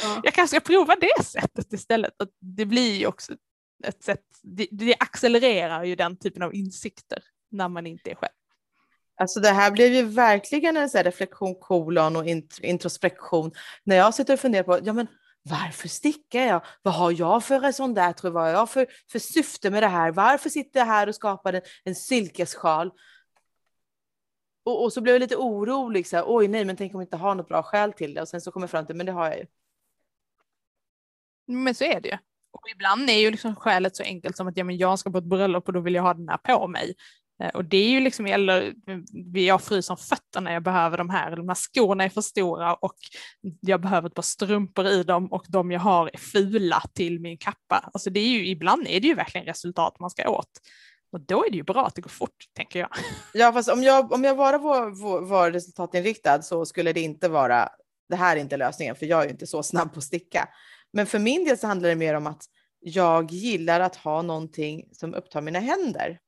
[0.03, 0.21] ja.
[0.25, 2.23] jag kanske ska prova det sättet istället.
[2.23, 3.33] Att det blir ju också
[3.85, 8.33] ett sätt, det, det accelererar ju den typen av insikter när man inte är själv.
[9.21, 12.27] Alltså det här blev ju verkligen en så reflektion kolon och
[12.63, 13.53] introspektion.
[13.85, 15.07] När jag sitter och funderar på, ja men
[15.43, 16.65] varför stickar jag?
[16.83, 19.87] Vad har jag för sån där tror Vad har jag för, för syfte med det
[19.87, 20.13] här?
[20.13, 22.91] Varför sitter jag här och skapar en, en silkessjal?
[24.65, 27.07] Och, och, så blev jag lite orolig, så här, oj nej, men tänk om jag
[27.07, 28.21] inte har något bra skäl till det.
[28.21, 29.47] Och sen så kommer jag fram till, men det har jag ju.
[31.47, 32.19] Men så är det ju.
[32.53, 35.19] Och ibland är ju liksom skälet så enkelt som att ja, men jag ska på
[35.19, 36.95] ett bröllop och då vill jag ha den här på mig.
[37.41, 38.75] Eh, och det är ju liksom, eller
[39.33, 42.97] jag fryser om fötterna, jag behöver de här, de här skorna är för stora och
[43.61, 47.39] jag behöver ett par strumpor i dem och de jag har är fula till min
[47.39, 47.91] kappa.
[47.93, 50.51] Alltså det är ju, ibland är det ju verkligen resultat man ska åt.
[51.13, 52.89] Och då är det ju bra att det går fort, tänker jag.
[53.35, 57.69] Ja, fast om jag, om jag bara var, var resultatinriktad så skulle det inte vara,
[58.09, 60.49] det här är inte lösningen, för jag är ju inte så snabb på att sticka.
[60.93, 62.45] Men för min del så handlar det mer om att
[62.81, 66.19] jag gillar att ha någonting som upptar mina händer.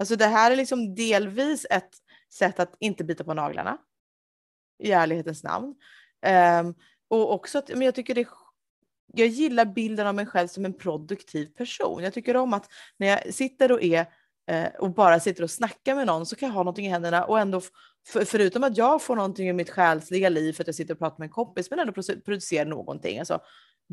[0.00, 1.90] Alltså det här är liksom delvis ett
[2.32, 3.78] sätt att inte bita på naglarna.
[4.82, 5.74] I ärlighetens namn.
[6.60, 6.74] Um,
[7.08, 8.28] och också att men jag tycker det
[9.12, 12.02] jag gillar bilden av mig själv som en produktiv person.
[12.02, 14.06] Jag tycker om att när jag sitter och är
[14.50, 17.24] eh, och bara sitter och snackar med någon så kan jag ha någonting i händerna
[17.24, 17.60] och ändå
[18.06, 20.98] för, förutom att jag får någonting i mitt själsliga liv för att jag sitter och
[20.98, 21.92] pratar med en kompis men ändå
[22.24, 23.40] producerar någonting, alltså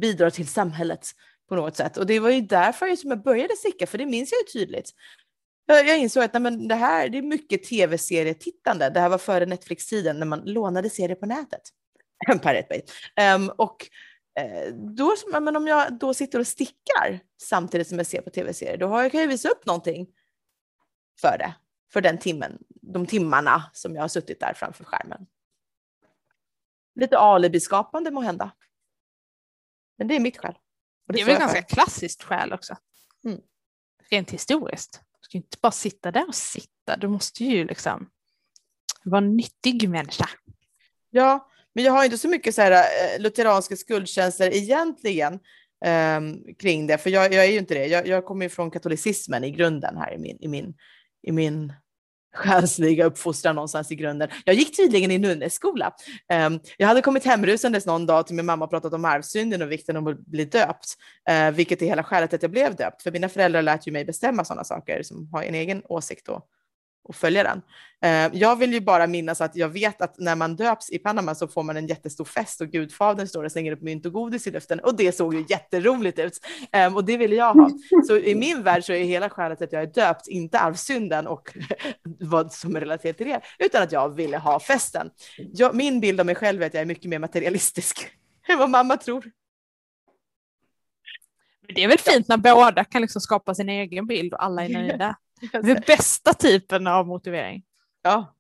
[0.02, 1.12] bidrar till samhället
[1.50, 1.98] på något sätt.
[1.98, 4.94] Och det var ju därför som jag började sticka, för det minns jag ju tydligt.
[5.68, 8.90] Jag insåg att nej, men det här det är mycket tv-serietittande.
[8.90, 11.62] Det här var före Netflix-tiden när man lånade serier på nätet.
[12.28, 12.82] Pirate Bay.
[13.36, 13.90] Um, och
[14.40, 18.78] eh, då, men om jag då sitter och stickar samtidigt som jag ser på tv-serier,
[18.78, 20.08] då har jag, kan jag visa upp någonting
[21.22, 21.54] för det.
[21.94, 25.28] För den timmen, de timmarna som jag har suttit där framför skärmen.
[26.96, 28.52] Lite alibiskapande må hända.
[29.98, 30.54] Men det är mitt skäl.
[31.08, 32.76] Det, det, är väl ganska klassiskt skäl också.
[33.26, 33.42] Mm.
[34.10, 35.02] Rent historiskt.
[35.20, 38.10] Du ska inte bara sitta där och sitta, du måste ju liksom
[39.04, 40.30] vara en nyttig människa.
[41.10, 45.40] Ja, men jag har inte så mycket så här, äh, lutheranska skuldkänslor egentligen
[45.86, 47.86] ähm, kring det, för jag, jag, är ju inte det.
[47.86, 50.74] Jag, jag kommer ju från katolicismen i grunden här i min, i min,
[51.24, 51.74] i min
[52.38, 54.30] själsliga uppfostran någonstans i grunden.
[54.46, 55.86] Jag gick tydligen i nunneskola.
[56.34, 59.62] Um, ehm, jag hade kommit hemrusandes någon dag till min mamma och pratat om arvsynden
[59.62, 60.96] och vikten av att bli döpt,
[61.30, 63.04] uh, vilket är hela skälet att jag blev döpt.
[63.04, 66.42] För mina föräldrar lät ju mig bestämma sådana saker som har en egen åsikt då
[67.08, 67.62] och följa den.
[68.02, 71.36] Eh, jag vill ju bara minnas att jag vet att när man döps i Panama
[71.36, 74.48] så får man en jättestor fest och gudfadern står och slänger upp mynt och godis
[74.48, 76.40] i luften och det såg ju jätteroligt ut
[76.72, 77.70] ehm, och det ville jag ha.
[78.08, 81.58] Så i min värld så är hela skälet att jag är döpt inte arvsynden och
[82.20, 85.10] vad som är relaterat till det, utan att jag ville ha festen.
[85.38, 88.10] Jag, min bild av mig själv är att jag är mycket mer materialistisk
[88.48, 89.32] än vad mamma tror.
[91.76, 94.70] Det är väl fint när båda kan liksom skapa sin egen bild och alla är
[94.70, 95.16] nöjda.
[95.52, 97.66] Den bästa typen av motivering.
[98.02, 98.36] Ja.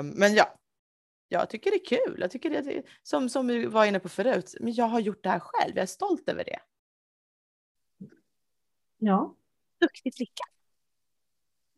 [0.00, 0.58] Um, men ja,
[1.28, 2.18] jag tycker det är kul.
[2.20, 5.22] Jag tycker det är, som, som vi var inne på förut, men jag har gjort
[5.22, 5.72] det här själv.
[5.76, 6.58] Jag är stolt över det.
[8.98, 9.34] Ja.
[9.80, 10.44] Duktig flicka.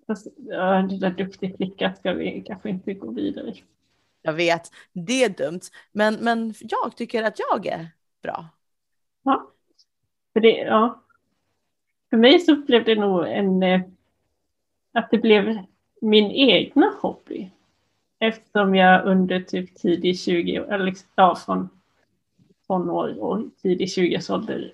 [0.07, 3.55] Fast, ja, det där duktig flicka ska vi kanske inte gå vidare
[4.23, 5.61] Jag vet, det är dumt.
[5.93, 7.89] Men, men jag tycker att jag är
[8.23, 8.49] bra.
[9.23, 9.53] Ja,
[10.33, 11.06] för det, ja,
[12.11, 13.81] för mig så blev det nog en, eh,
[14.93, 15.59] att det blev
[16.01, 17.51] min egna hobby.
[18.19, 21.69] Eftersom jag under typ tidig 20, eller liksom, ja, från
[22.67, 24.73] tonår och tidig 20-årsålder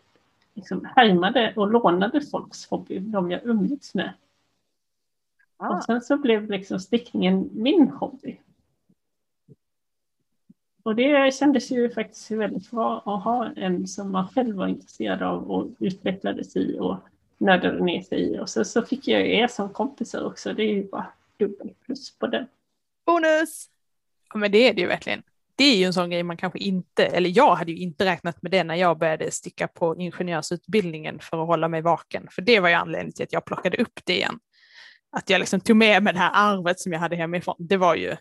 [0.55, 4.12] liksom härmade och lånade folks hobby, de jag umgicks med.
[5.57, 5.76] Ah.
[5.76, 8.41] Och sen så blev liksom stickningen min hobby.
[10.83, 15.22] Och det kändes ju faktiskt väldigt bra att ha en som man själv var intresserad
[15.22, 16.97] av och utvecklades i och
[17.43, 18.38] nördade ner sig i.
[18.38, 20.53] Och så, så fick jag er som kompisar också.
[20.53, 21.07] Det är ju bara
[21.38, 22.47] dubbel plus på den.
[23.07, 23.66] Bonus!
[24.32, 25.22] Ja, men det är det ju verkligen.
[25.57, 28.43] Det är ju en sån grej man kanske inte, eller jag hade ju inte räknat
[28.43, 32.28] med det när jag började sticka på ingenjörsutbildningen för att hålla mig vaken.
[32.30, 34.38] För det var ju anledningen till att jag plockade upp det igen.
[35.16, 37.57] Att jag liksom tog med mig det här arvet som jag hade hemifrån.
[37.59, 38.16] Det var ju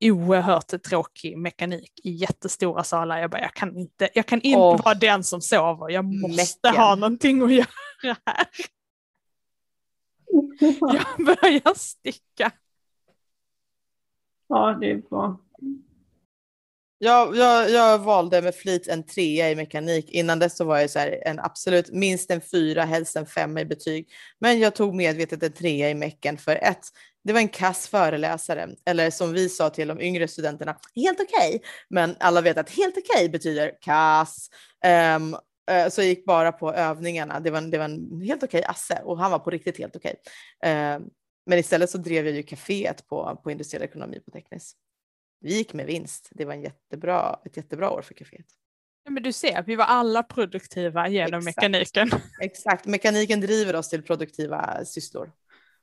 [0.00, 3.18] oerhört tråkig mekanik i jättestora salar.
[3.18, 4.84] Jag bara, jag kan inte, jag kan inte oh.
[4.84, 5.90] vara den som sover.
[5.90, 6.82] Jag måste Mäcken.
[6.82, 7.66] ha någonting att göra
[8.26, 8.46] här.
[10.80, 12.50] Jag börjar sticka.
[14.48, 15.40] Ja, det är bra.
[17.04, 20.10] Jag, jag, jag, valde med flit en trea i mekanik.
[20.10, 23.60] Innan dess så var jag så här, en absolut minst en fyra, helst en femma
[23.60, 24.12] i betyg.
[24.38, 26.88] Men jag tog medvetet en trea i mecken för ett,
[27.24, 31.48] det var en kass föreläsare, eller som vi sa till de yngre studenterna, helt okej.
[31.48, 31.60] Okay.
[31.88, 34.50] Men alla vet att helt okej okay betyder kass.
[35.16, 37.40] Um, uh, så jag gick bara på övningarna.
[37.40, 39.96] Det var, det var en helt okej okay asse och han var på riktigt helt
[39.96, 40.14] okej.
[40.66, 41.06] Uh,
[41.46, 44.74] men istället så drev jag ju kaféet på, på industriell ekonomi på Teknis.
[45.44, 46.30] Vi gick med vinst.
[46.32, 48.46] Det var en jättebra, ett jättebra år för kaféet.
[49.04, 51.56] Ja, men du ser, vi var alla produktiva genom Exakt.
[51.56, 52.10] mekaniken.
[52.40, 55.32] Exakt, mekaniken driver oss till produktiva sysslor.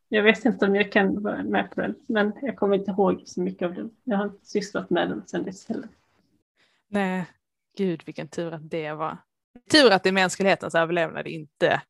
[0.09, 3.23] Jag vet inte om jag kan vara med på den, men jag kommer inte ihåg
[3.25, 3.91] så mycket av den.
[4.03, 5.89] Jag har inte sysslat med den sedan dess heller.
[6.87, 7.25] Nej,
[7.77, 9.17] gud vilken tur att det var.
[9.71, 11.81] Tur att det mänsklighetens överlevnad inte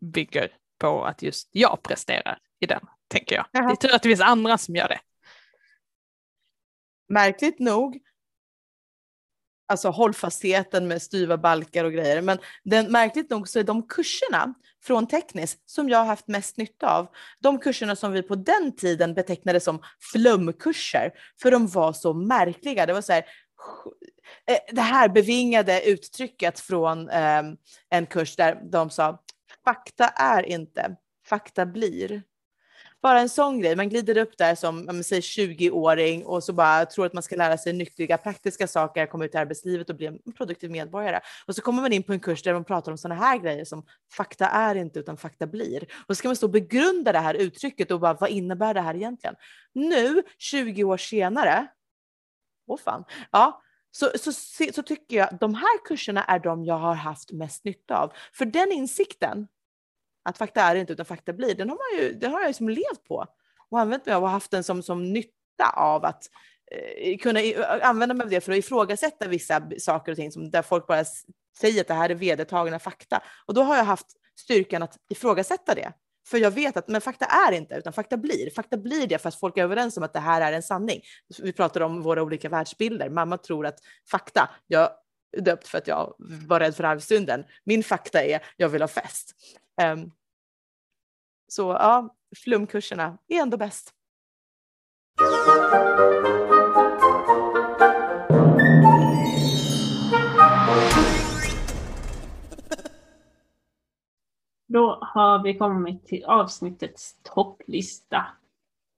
[0.00, 3.46] bygger på att just jag presterar i den, tänker jag.
[3.52, 3.66] Jaha.
[3.66, 5.00] Det är tur att det finns andra som gör det.
[7.08, 7.98] Märkligt nog,
[9.68, 14.54] alltså hållfastheten med styva balkar och grejer, men den, märkligt nog så är de kurserna
[14.84, 17.08] från tekniskt som jag har haft mest nytta av,
[17.40, 19.82] de kurserna som vi på den tiden betecknade som
[20.12, 22.86] flumkurser, för de var så märkliga.
[22.86, 23.24] Det var så här,
[24.50, 27.42] eh, det här bevingade uttrycket från eh,
[27.90, 29.22] en kurs där de sa
[29.64, 30.96] fakta är inte,
[31.26, 32.22] fakta blir.
[33.02, 37.06] Bara en sån grej, man glider upp där som säg 20-åring och så bara tror
[37.06, 40.32] att man ska lära sig nyttiga praktiska saker, komma ut i arbetslivet och bli en
[40.36, 41.20] produktiv medborgare.
[41.46, 43.64] Och så kommer man in på en kurs där de pratar om sådana här grejer
[43.64, 45.82] som fakta är inte utan fakta blir.
[45.82, 48.80] Och så ska man stå och begrunda det här uttrycket och bara vad innebär det
[48.80, 49.36] här egentligen?
[49.72, 51.66] Nu, 20 år senare,
[52.66, 56.64] åh fan, ja, så, så, så, så tycker jag att de här kurserna är de
[56.64, 58.12] jag har haft mest nytta av.
[58.32, 59.48] För den insikten,
[60.28, 62.68] att fakta är inte utan fakta blir, den har, man ju, den har jag ju
[62.68, 63.26] levt på
[63.70, 66.24] och använt mig av och haft den som, som nytta av att
[66.70, 70.50] eh, kunna i, använda mig av det för att ifrågasätta vissa saker och ting som
[70.50, 71.04] där folk bara
[71.60, 73.22] säger att det här är vedertagna fakta.
[73.46, 74.06] Och då har jag haft
[74.40, 75.92] styrkan att ifrågasätta det.
[76.28, 78.50] För jag vet att men fakta är inte, utan fakta blir.
[78.50, 81.00] Fakta blir det för att folk är överens om att det här är en sanning.
[81.42, 83.10] Vi pratar om våra olika världsbilder.
[83.10, 83.78] Mamma tror att
[84.10, 84.90] fakta, jag
[85.36, 87.44] är döpt för att jag var rädd för arvsynden.
[87.64, 89.34] Min fakta är, jag vill ha fest.
[89.82, 90.10] Um,
[91.48, 93.94] så ja, flumkurserna är ändå bäst.
[104.66, 108.26] Då har vi kommit till avsnittets topplista.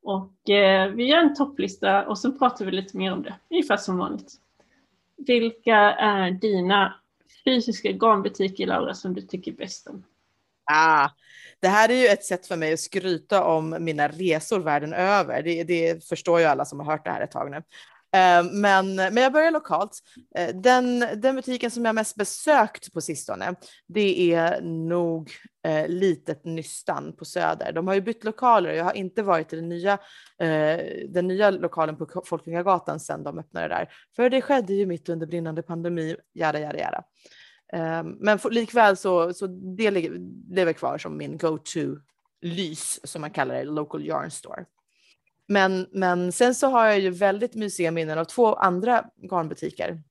[0.02, 3.76] Och eh, vi gör en topplista och så pratar vi lite mer om det, ungefär
[3.76, 4.32] som vanligt.
[5.16, 6.94] Vilka är dina
[7.44, 10.04] fysiska garnbutiker, Laura, som du tycker bäst om?
[10.72, 11.08] Ah,
[11.60, 15.42] det här är ju ett sätt för mig att skryta om mina resor världen över.
[15.42, 17.56] Det, det förstår ju alla som har hört det här ett tag nu.
[18.12, 19.98] Eh, men, men jag börjar lokalt.
[20.36, 23.54] Eh, den, den butiken som jag mest besökt på sistone,
[23.86, 25.30] det är nog
[25.66, 27.72] eh, Litet Nystan på Söder.
[27.72, 29.92] De har ju bytt lokaler och jag har inte varit i den nya,
[30.40, 33.88] eh, den nya lokalen på Folkungagatan sedan de öppnade där.
[34.16, 37.04] För det skedde ju mitt under brinnande pandemi, jada, jada, jada.
[37.72, 39.90] Eh, Men för, likväl så, så det
[40.50, 44.64] lever kvar som min go-to-lys, som man kallar det, local yarn store.
[45.48, 50.02] Men, men sen så har jag ju väldigt mysiga minnen av två andra garnbutiker.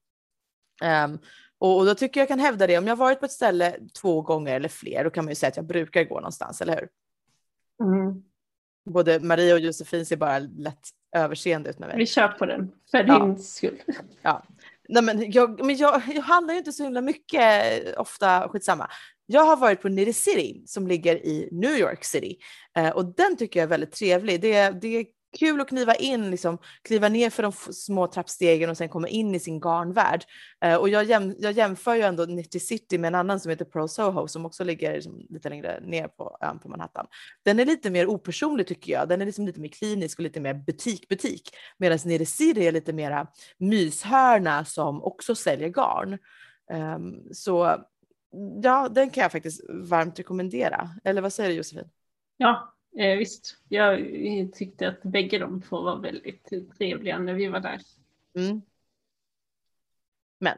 [0.83, 1.19] Ehm,
[1.57, 4.21] och, och då tycker jag kan hävda det, om jag varit på ett ställe två
[4.21, 6.89] gånger eller fler, då kan man ju säga att jag brukar gå någonstans, eller hur?
[7.87, 8.23] Mm.
[8.85, 11.97] Både Maria och Josefin ser bara lätt överseende ut med mig.
[11.97, 13.19] Vi kör på den, för Ja.
[13.19, 13.81] din skull.
[14.89, 18.89] Nej, men jag, men jag, jag handlar ju inte så himla mycket, eh, ofta skitsamma.
[19.25, 22.37] Jag har varit på Nitty City som ligger i New York City
[22.77, 24.41] eh, och den tycker jag är väldigt trevlig.
[24.41, 25.05] Det, det
[25.37, 29.35] kul att kliva in, liksom, kliva ner för de små trappstegen och sen komma in
[29.35, 30.23] i sin garnvärld.
[30.65, 33.65] Eh, och jag, jäm, jag jämför ju ändå Nitty City med en annan som heter
[33.65, 37.07] Pro Soho som också ligger liksom, lite längre ner på ön på Manhattan.
[37.45, 39.09] Den är lite mer opersonlig tycker jag.
[39.09, 41.49] Den är liksom lite mer klinisk och lite mer butik-butik.
[41.77, 43.27] Medan Nitty City är lite mera
[43.57, 46.17] myshörna som också säljer garn.
[46.71, 47.77] Ehm, så
[48.63, 50.89] ja, den kan jag faktiskt varmt rekommendera.
[51.03, 51.89] Eller vad säger du Josefin?
[52.37, 53.57] Ja, eh, visst.
[53.67, 53.99] Jag
[54.53, 57.81] tyckte att bägge de två var väldigt trevliga när vi var där.
[58.35, 58.61] Mm.
[60.39, 60.57] Men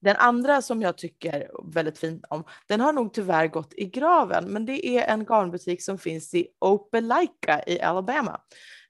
[0.00, 4.52] den andra som jag tycker väldigt fint om, den har nog tyvärr gått i graven,
[4.52, 8.40] men det är en garnbutik som finns i Opelika i Alabama.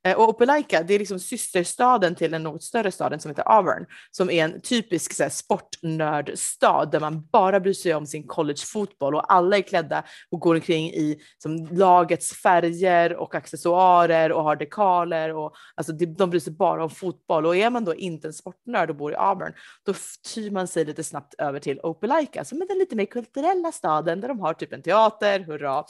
[0.06, 3.86] Eh, och Opelika, det är liksom systerstaden till den något större staden som heter Auburn,
[4.10, 9.14] som är en typisk så här, sportnördstad där man bara bryr sig om sin collegefotboll
[9.14, 14.56] och alla är klädda och går omkring i som, lagets färger och accessoarer och har
[14.56, 17.46] dekaler och alltså, de, bryr sig bara om fotboll.
[17.46, 19.52] Och är man då inte en sportnörd och bor i Auburn,
[19.86, 19.94] då
[20.34, 24.20] tyr man sig lite snabbt över till Opelika som är den lite mer kulturella staden
[24.20, 25.84] där de har typ en teater, hurra,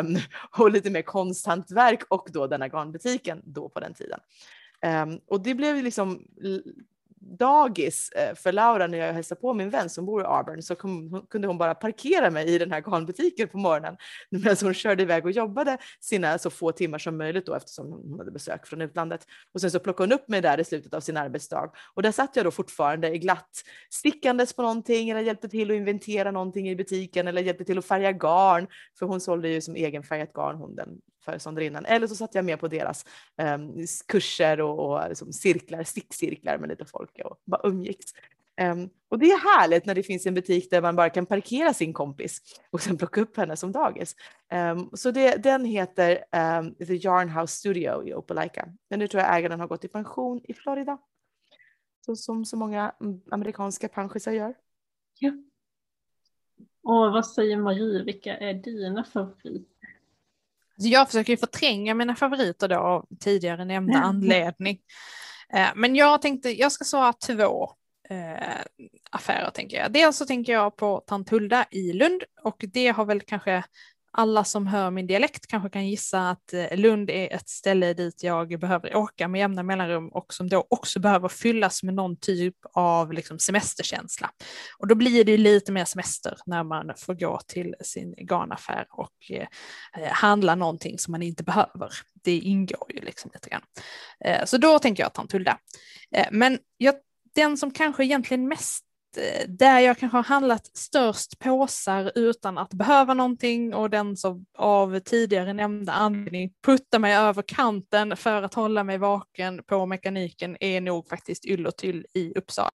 [0.00, 0.16] um,
[0.58, 4.20] och lite mer konsthantverk och då denna garnbutiken då på den tiden.
[4.82, 6.24] Ehm, och det blev liksom
[7.26, 10.74] dagis eh, för Laura när jag hälsade på min vän som bor i Auburn så
[10.74, 13.96] kom, kunde hon bara parkera mig i den här garnbutiken på morgonen
[14.30, 18.18] medan hon körde iväg och jobbade sina så få timmar som möjligt då eftersom hon
[18.18, 19.26] hade besök från utlandet.
[19.52, 22.12] Och sen så plockade hon upp mig där i slutet av sin arbetsdag och där
[22.12, 26.68] satt jag då fortfarande i glatt stickandes på någonting eller hjälpte till att inventera någonting
[26.68, 28.66] i butiken eller hjälpte till att färga garn
[28.98, 31.84] för hon sålde ju som egenfärgat garn hon den föreståndarinnan.
[31.84, 33.06] Eller så satt jag med på deras
[33.36, 38.12] em, kurser och, och liksom cirklar, stickcirklar med lite folk och bara umgicks.
[38.60, 41.74] Um, och det är härligt när det finns en butik där man bara kan parkera
[41.74, 44.16] sin kompis och sen plocka upp henne som dagis.
[44.52, 48.68] Um, så det, den heter um, The Yarn House Studio i Opelika.
[48.90, 50.98] Men nu tror jag ägaren har gått i pension i Florida.
[52.06, 52.94] Så som så många
[53.30, 54.54] amerikanska pensionärer gör.
[55.18, 55.30] Ja.
[56.82, 59.64] Och vad säger Marie, vilka är dina favoriter?
[60.76, 64.78] Alltså jag försöker ju förtränga mina favoriter då av tidigare nämnda anledning.
[65.52, 67.70] Eh, men jag tänkte, jag ska svara två
[68.08, 68.60] eh,
[69.10, 69.92] affärer tänker jag.
[69.92, 73.64] Dels så tänker jag på Tantulda i Lund och det har väl kanske
[74.16, 78.22] alla som hör min dialekt kanske kan gissa att eh, Lund är ett ställe dit
[78.22, 82.54] jag behöver åka med jämna mellanrum och som då också behöver fyllas med någon typ
[82.72, 84.30] av liksom semesterkänsla.
[84.78, 89.30] Och då blir det lite mer semester när man får gå till sin garnaffär och
[89.30, 89.46] eh,
[90.02, 91.90] eh, handla någonting som man inte behöver.
[92.24, 93.62] Det ingår ju liksom lite grann.
[94.24, 95.58] Eh, så då tänker jag Tantulda.
[96.16, 96.94] Eh, men jag,
[97.34, 98.84] den som kanske egentligen mest
[99.48, 104.98] där jag kanske har handlat störst påsar utan att behöva någonting och den som av
[104.98, 110.80] tidigare nämnda anledning puttar mig över kanten för att hålla mig vaken på mekaniken är
[110.80, 112.70] nog faktiskt Ylletyll i Uppsala.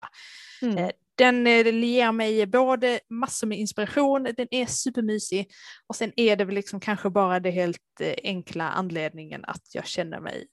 [0.61, 0.91] Mm.
[1.21, 5.51] Eh, den eh, ger mig både massor med inspiration, den är supermysig
[5.87, 7.77] och sen är det väl liksom kanske bara det helt
[8.23, 10.47] enkla anledningen att jag känner mig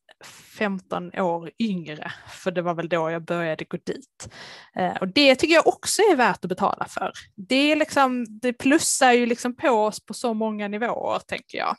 [0.58, 4.28] 15 år yngre, för det var väl då jag började gå dit.
[4.76, 7.12] Eh, och det tycker jag också är värt att betala för.
[7.36, 11.76] Det, är liksom, det plussar ju liksom på oss på så många nivåer, tänker jag.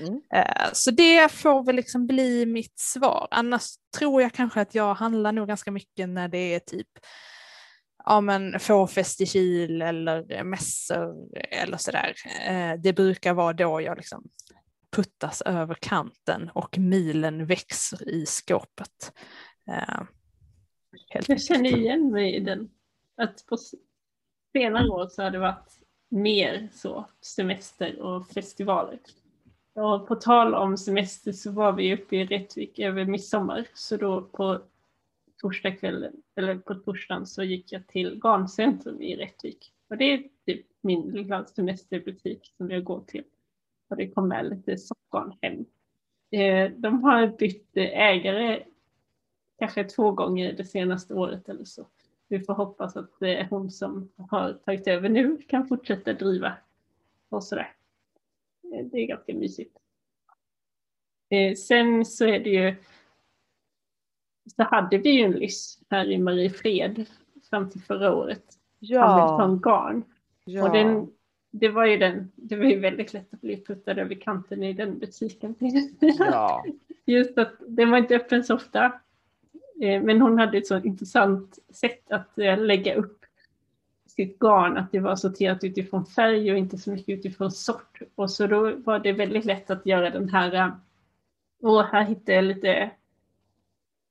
[0.00, 3.28] Mm eh, så det får väl liksom bli mitt svar.
[3.30, 3.64] Annars
[3.98, 6.88] tror jag kanske att jag handlar nog ganska mycket när det är typ
[8.04, 11.14] ja men fårfest i Kil eller mässor
[11.50, 12.14] eller sådär.
[12.46, 14.24] Eh, det brukar vara då jag liksom
[14.90, 19.12] puttas över kanten och milen växer i skåpet.
[19.68, 20.02] Uh,
[21.28, 22.70] jag känner igen mig i den.
[23.16, 23.56] Att på
[24.52, 25.72] senare år så har det varit
[26.10, 28.98] mer så semester och festivaler.
[29.74, 33.66] Och på tal om semester så var vi uppe i Rättvik över midsommar.
[33.74, 34.62] Så då på
[35.40, 39.72] torsdagskvällen, eller på torsdagen så gick jag till Garncentrum i Rättvik.
[39.88, 43.24] Och det är typ min lilla semesterbutik som jag går till
[43.90, 45.64] och det kom med lite sockgarn hem.
[46.30, 48.64] Eh, de har bytt ägare
[49.58, 51.86] kanske två gånger det senaste året eller så.
[52.28, 56.52] Vi får hoppas att det är hon som har tagit över nu kan fortsätta driva
[57.28, 57.74] och sådär.
[58.74, 59.76] Eh, det är ganska mysigt.
[61.28, 62.74] Eh, sen så är det ju
[64.56, 67.04] så hade vi ju en lyss här i Mariefred
[67.50, 68.44] fram till förra året.
[68.78, 69.06] Ja.
[69.06, 70.04] Hamilton Garn.
[70.44, 70.64] Ja.
[70.64, 71.10] Och den
[71.50, 74.72] det var ju den, det var ju väldigt lätt att bli puttad över kanten i
[74.72, 75.54] den butiken.
[76.18, 76.64] Ja.
[77.06, 78.84] Just att den var inte öppen så ofta.
[79.82, 83.24] Eh, men hon hade ett så intressant sätt att eh, lägga upp
[84.06, 88.02] sitt garn, att det var sorterat utifrån färg och inte så mycket utifrån sort.
[88.14, 90.72] Och så då var det väldigt lätt att göra den här,
[91.62, 92.90] och här hittade jag lite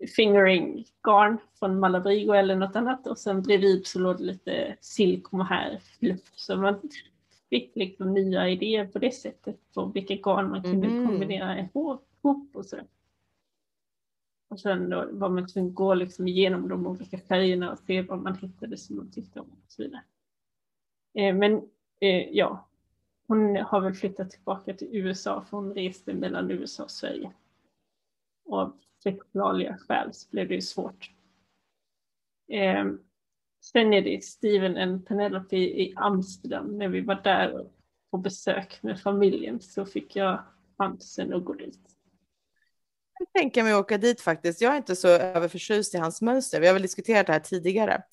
[0.08, 5.34] fingering garn från Malabrigo eller något annat och sen bredvid så låg det lite silk
[5.34, 6.32] och här fluff.
[6.36, 6.90] Så man
[7.50, 11.08] fick liksom nya idéer på det sättet på vilka garn man kunde mm.
[11.08, 12.78] kombinera ihop och så.
[14.50, 18.02] Och sen då var man tvungen att gå liksom igenom de olika färgerna och se
[18.02, 20.04] vad man hittade som man tyckte om och så vidare.
[21.14, 21.54] Eh, men
[22.00, 22.68] eh, ja,
[23.28, 27.32] hon har väl flyttat tillbaka till USA för hon reste mellan USA och Sverige.
[28.46, 28.74] Och
[29.06, 31.12] av förklarliga skäl så blev det ju svårt.
[32.52, 32.86] Eh,
[33.62, 36.78] Sen är det Steven och Penelope i Amsterdam.
[36.78, 37.66] När vi var där
[38.12, 40.44] på besök med familjen så fick jag
[40.78, 41.80] chansen att gå dit.
[43.20, 44.62] Jag tänker mig att åka dit faktiskt.
[44.62, 46.62] Jag är inte så överförtjust i hans mönster.
[46.62, 48.04] Vi har väl diskuterat det här tidigare.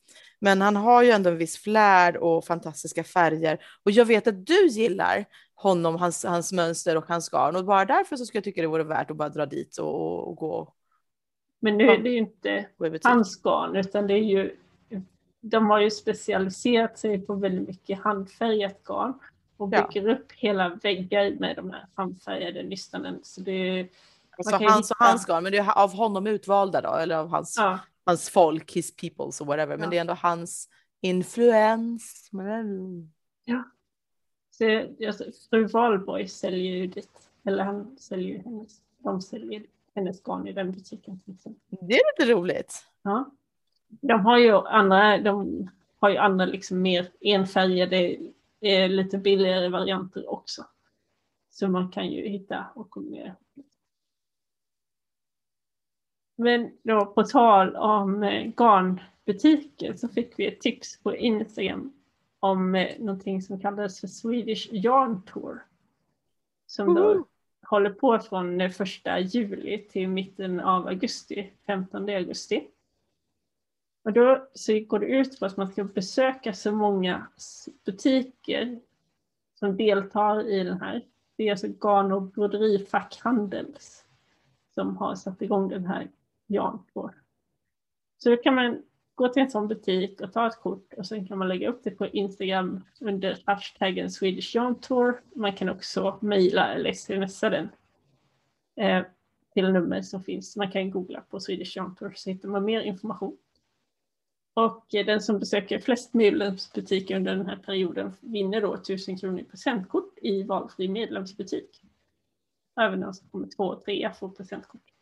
[0.41, 3.59] Men han har ju ändå en viss flärd och fantastiska färger.
[3.85, 5.25] Och jag vet att du gillar
[5.55, 7.57] honom, hans, hans mönster och hans garn.
[7.57, 10.29] Och bara därför så skulle jag tycka det vore värt att bara dra dit och,
[10.29, 10.76] och gå.
[11.67, 12.67] Men nu är det ju inte
[13.05, 14.57] hans garn, utan det är ju
[15.41, 19.15] de har ju specialiserat sig på väldigt mycket handfärgat garn
[19.57, 20.15] och bygger ja.
[20.15, 23.21] upp hela väggar med de här handfärgade nystanen.
[23.23, 23.89] Så det,
[24.39, 27.55] alltså hans och hans garn, men det är av honom utvalda då, eller av hans,
[27.59, 27.79] ja.
[28.05, 29.91] hans folk, his peoples och whatever, men ja.
[29.91, 30.69] det är ändå hans
[31.01, 32.31] influens.
[33.45, 33.65] Ja.
[34.51, 39.67] Så, alltså, fru Valborg säljer ju dit, eller han säljer ju hennes, de säljer
[39.97, 41.21] hennes garn i den butiken.
[41.71, 42.87] Det är lite roligt.
[43.03, 43.31] Ja
[43.89, 45.69] de har ju andra, de
[45.99, 48.17] har ju andra liksom mer enfärgade,
[48.61, 50.65] eh, lite billigare varianter också.
[51.51, 53.37] Så man kan ju hitta och kombinera.
[56.37, 61.93] Men då på tal om eh, garn butiker så fick vi ett tips på Instagram
[62.41, 65.67] om eh, någonting som kallades för Swedish Yarn Tour.
[66.67, 67.25] Som då!
[67.71, 72.69] Håller på från den första juli till mitten av augusti, 15 augusti.
[74.05, 77.27] Och då så går det ut på att man ska besöka så många
[77.85, 78.81] butiker
[79.59, 81.03] som deltar i den här.
[81.37, 84.05] Det är alltså garn och broderifackhandels
[84.75, 86.09] som har satt igång den här
[86.47, 87.11] Jan, på.
[88.19, 88.83] Så då kan man
[89.17, 91.85] gå till en sån butik och ta ett kort och sen kan man lägga upp
[91.85, 95.21] det på Instagram under hashtaggen Swedish Yarn Tour.
[95.35, 97.69] Man kan också mejla eller smsa den
[98.77, 99.05] eh,
[99.55, 100.57] till nummer som finns.
[100.57, 103.37] Man kan googla på Swedish Yarn Tour så hittar man mer information.
[104.55, 109.41] Och eh, den som besöker flest medlemsbutiker under den här perioden vinner då 1000 kronor
[109.41, 111.83] i presentkort i valfri medlemsbutik.
[112.81, 114.96] Även den som kommer två och trea får presentkort.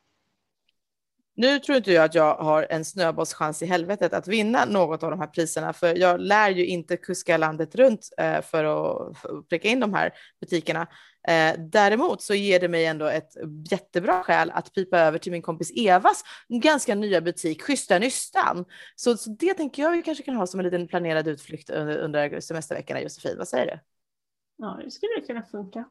[1.36, 5.10] Nu tror inte jag att jag har en snöbollschans i helvetet att vinna något av
[5.10, 9.68] de här priserna, för jag lär ju inte kuska landet runt eh, för att pricka
[9.68, 10.86] in de här butikerna.
[11.28, 13.36] Eh, däremot så ger det mig ändå ett
[13.70, 18.64] jättebra skäl att pipa över till min kompis Evas ganska nya butik, Schyssta Nystan.
[18.96, 21.98] Så, så det tänker jag vi kanske kan ha som en liten planerad utflykt under,
[21.98, 23.38] under semesterveckorna, Josefin.
[23.38, 23.78] Vad säger du?
[24.56, 25.84] Ja, det skulle kunna funka.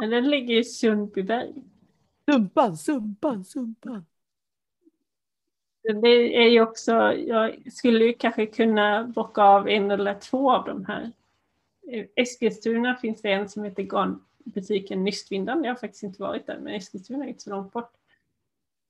[0.00, 1.54] Men den ligger i Sundbyberg.
[2.30, 4.06] Sumpan, sumpan, sumpan.
[5.94, 10.64] Det är ju också, jag skulle ju kanske kunna bocka av en eller två av
[10.64, 11.12] de här.
[11.82, 15.64] I Eskilstuna finns det en som heter garnbutiken Nystvindan.
[15.64, 17.92] Jag har faktiskt inte varit där, men Eskilstuna är inte så långt bort.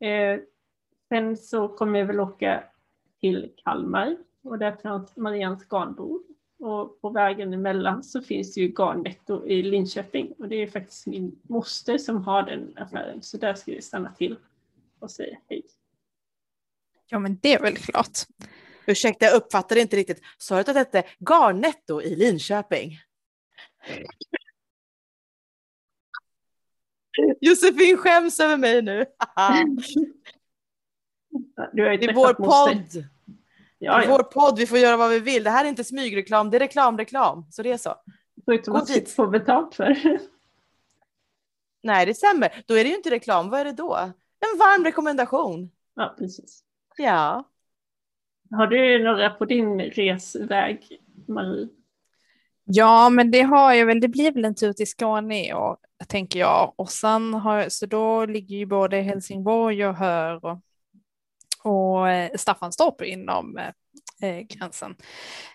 [0.00, 0.40] Eh,
[1.08, 2.64] sen så kommer jag väl åka
[3.20, 6.22] till Kalmar och där finns Marians garnbord.
[6.58, 11.06] Och på vägen emellan så finns det ju Garnnetto i Linköping och det är faktiskt
[11.06, 13.22] min moster som har den affären.
[13.22, 14.36] Så där ska vi stanna till
[14.98, 15.62] och säga hej.
[17.08, 18.18] Ja men det är väl klart.
[18.86, 20.20] Ursäkta, jag uppfattade inte riktigt.
[20.38, 22.98] Sa du att det hette Garnetto i Linköping?
[27.40, 29.04] Josefin skäms över mig nu.
[31.72, 33.04] Du har ju Det är vår podd.
[33.78, 34.16] Ja, Det är ja.
[34.16, 35.44] vår podd, vi får göra vad vi vill.
[35.44, 37.46] Det här är inte smygreklam, det är reklamreklam.
[37.50, 37.94] Så det är så.
[38.44, 39.10] får inte Gå man dit.
[39.10, 40.18] få betalt för.
[41.82, 42.62] Nej, det stämmer.
[42.66, 43.50] Då är det ju inte reklam.
[43.50, 43.96] Vad är det då?
[44.52, 45.70] En varm rekommendation.
[45.94, 46.64] Ja, precis.
[46.98, 47.44] Ja.
[48.50, 51.68] Har du några på din resväg, Marie?
[52.64, 54.00] Ja, men det har jag väl.
[54.00, 55.76] Det blir väl en tur till Skåne i år,
[56.08, 56.74] tänker jag.
[56.76, 60.60] Och sen har, så då ligger ju både Helsingborg och Hör och,
[61.62, 64.96] och eh, Staffanstorp inom eh, eh, gränsen.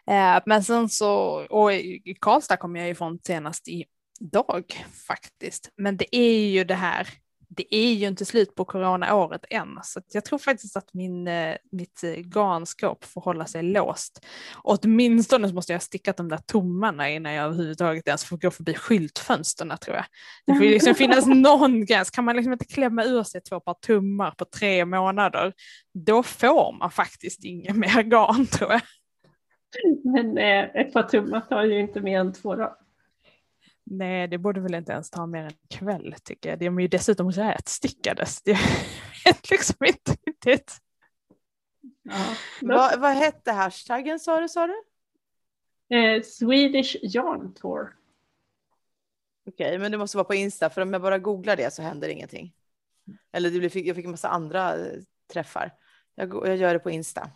[0.08, 1.16] Eh, men sen så,
[1.50, 5.70] och i i Karlstad kommer jag ifrån senast idag faktiskt.
[5.76, 7.08] Men det är ju det här,
[7.56, 11.56] det är ju inte slut på coronaåret än, så jag tror faktiskt att min, eh,
[11.72, 14.26] mitt eh, garnskåp får hålla sig låst.
[14.64, 18.52] Åtminstone så måste jag ha stickat de där tummarna innan jag överhuvudtaget ens får gå
[18.52, 20.06] förbi skyltfönsterna tror jag.
[20.46, 22.10] Det får ju liksom finnas någon gräns.
[22.10, 25.54] Kan man liksom inte klämma ur sig två par tummar på tre månader,
[25.94, 28.82] då får man faktiskt inget mer garn tror jag.
[30.04, 32.83] Men eh, ett par tummar tar ju inte mer än två dagar.
[33.84, 36.60] Nej, det borde väl inte ens ta mer än en kväll tycker jag.
[36.60, 38.42] De är ju dessutom rätstickades.
[38.46, 38.58] Jag
[39.26, 40.78] vet liksom inte riktigt.
[42.04, 42.36] Ja.
[42.62, 44.50] Vad, vad hette hashtaggen sa du?
[44.50, 44.84] Sa du?
[45.98, 47.96] Eh, Swedish Yarn Tour.
[49.46, 52.10] Okej, men det måste vara på Insta, för om jag bara googlar det så händer
[52.10, 52.54] ingenting.
[53.32, 55.00] Eller det blir, jag fick en massa andra eh,
[55.34, 55.74] träffar.
[56.16, 57.32] Jag, jag gör det på Insta.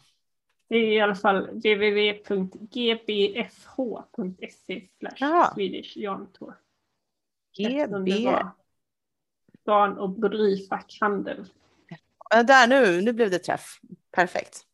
[0.68, 2.28] Det är i alla fall www.gbfh.se
[5.54, 6.56] Swedish Yarn Tour.
[7.58, 8.12] GB.
[9.66, 11.46] Garn och broderifackhandel.
[12.30, 13.80] Ja, Där nu, nu blev det träff.
[14.12, 14.66] Perfekt.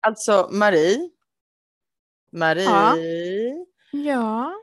[0.00, 1.10] Alltså Marie.
[2.30, 3.66] Marie.
[3.92, 4.54] Ja.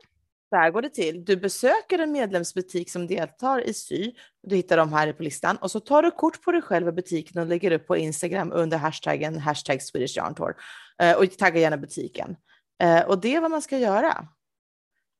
[0.48, 1.24] Så här går det till.
[1.24, 4.12] Du besöker en medlemsbutik som deltar i sy.
[4.42, 6.92] Du hittar dem här på listan och så tar du kort på dig själv i
[6.92, 10.54] butiken och lägger upp på Instagram under hashtaggen hashtag Swedish Yarn Tour.
[11.02, 12.36] Eh, och tagga gärna butiken.
[12.82, 14.28] Eh, och det är vad man ska göra.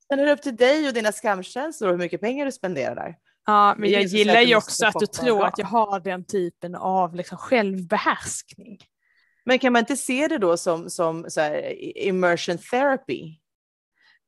[0.08, 3.16] Sen är det upp till dig och dina skamkänslor hur mycket pengar du spenderar där.
[3.46, 7.14] Ja, men jag gillar ju också att du tror att jag har den typen av
[7.14, 8.78] liksom självbehärskning.
[9.44, 13.38] Men kan man inte se det då som, som så här, immersion therapy?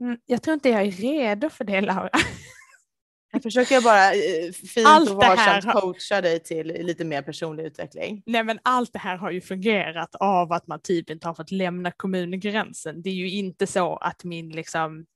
[0.00, 2.10] Mm, Jag tror inte jag är redo för det, Laura.
[3.32, 7.64] Jag försöker bara eh, fint Allt och varsamt har- coacha dig till lite mer personlig
[7.64, 8.22] utveckling.
[8.26, 11.50] Nej, men allt det här har ju fungerat av att man typ inte har fått
[11.50, 13.02] lämna kommungränsen.
[13.02, 15.06] Det är ju inte så att min liksom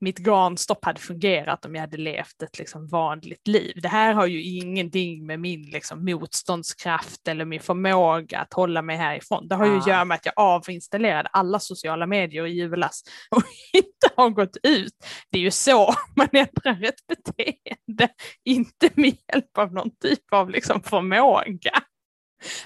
[0.00, 3.72] mitt garnstopp hade fungerat om jag hade levt ett liksom vanligt liv.
[3.82, 8.96] Det här har ju ingenting med min liksom motståndskraft eller min förmåga att hålla mig
[8.96, 9.48] härifrån.
[9.48, 13.42] Det har ju att göra med att jag avinstallerade alla sociala medier i julas och
[13.72, 14.92] inte har gått ut.
[15.30, 18.08] Det är ju så man ändrar ett beteende,
[18.44, 21.82] inte med hjälp av någon typ av liksom förmåga.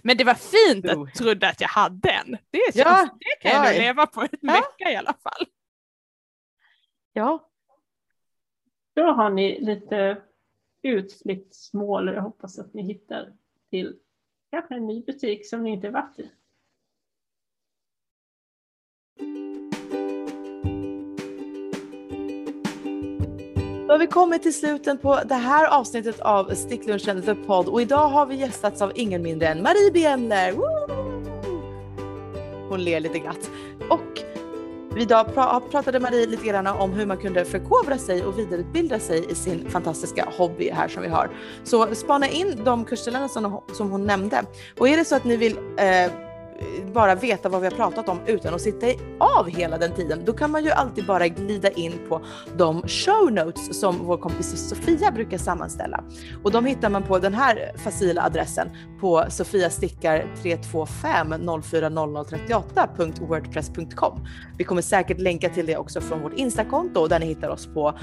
[0.02, 2.30] Men det var fint att jag trodde att jag hade en.
[2.30, 4.52] Det, känns, ja, det kan jag leva på en ja.
[4.52, 5.46] vecka i alla fall.
[7.12, 7.48] Ja.
[8.94, 10.22] Då har ni lite
[10.82, 13.32] utflyktsmål och jag hoppas att ni hittar
[13.70, 13.98] till
[14.50, 16.30] kanske en ny butik som ni inte varit i.
[23.86, 27.82] Då har vi kommit till slutet på det här avsnittet av Sticklunchen The Pod och
[27.82, 30.52] idag har vi gästats av ingen mindre än Marie Biemler.
[32.68, 33.50] Hon ler lite glatt.
[33.90, 34.21] Och
[34.96, 35.34] Idag
[35.70, 39.70] pratade Marie lite grann om hur man kunde förkovra sig och vidareutbilda sig i sin
[39.70, 41.30] fantastiska hobby här som vi har.
[41.64, 44.44] Så spana in de kursställen som, som hon nämnde.
[44.78, 46.12] Och är det så att ni vill eh,
[46.92, 48.86] bara veta vad vi har pratat om utan att sitta
[49.18, 52.20] av hela den tiden, då kan man ju alltid bara glida in på
[52.56, 56.04] de show notes som vår kompis Sofia brukar sammanställa.
[56.42, 58.70] Och de hittar man på den här facila adressen
[59.00, 64.26] på sofiastickar 325 040038.wordpress.com.
[64.58, 67.98] Vi kommer säkert länka till det också från vårt Instakonto där ni hittar oss på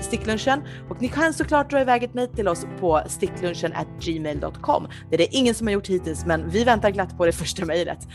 [0.00, 4.88] sticklunchen och ni kan såklart dra iväg ett mejl till oss på sticklunchen gmail.com.
[5.10, 7.64] Det är det ingen som har gjort hittills, men vi väntar glatt på det första
[7.64, 8.08] mejlet livet.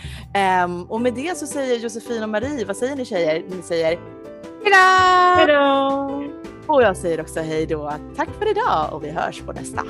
[0.65, 3.43] Um, och med det så säger Josefin och Marie, vad säger ni tjejer?
[3.49, 3.99] Ni säger
[4.63, 5.37] hejdå!
[5.37, 6.33] hejdå!
[6.67, 7.93] Och jag säger också hejdå.
[8.15, 9.83] Tack för idag och vi hörs på nästa.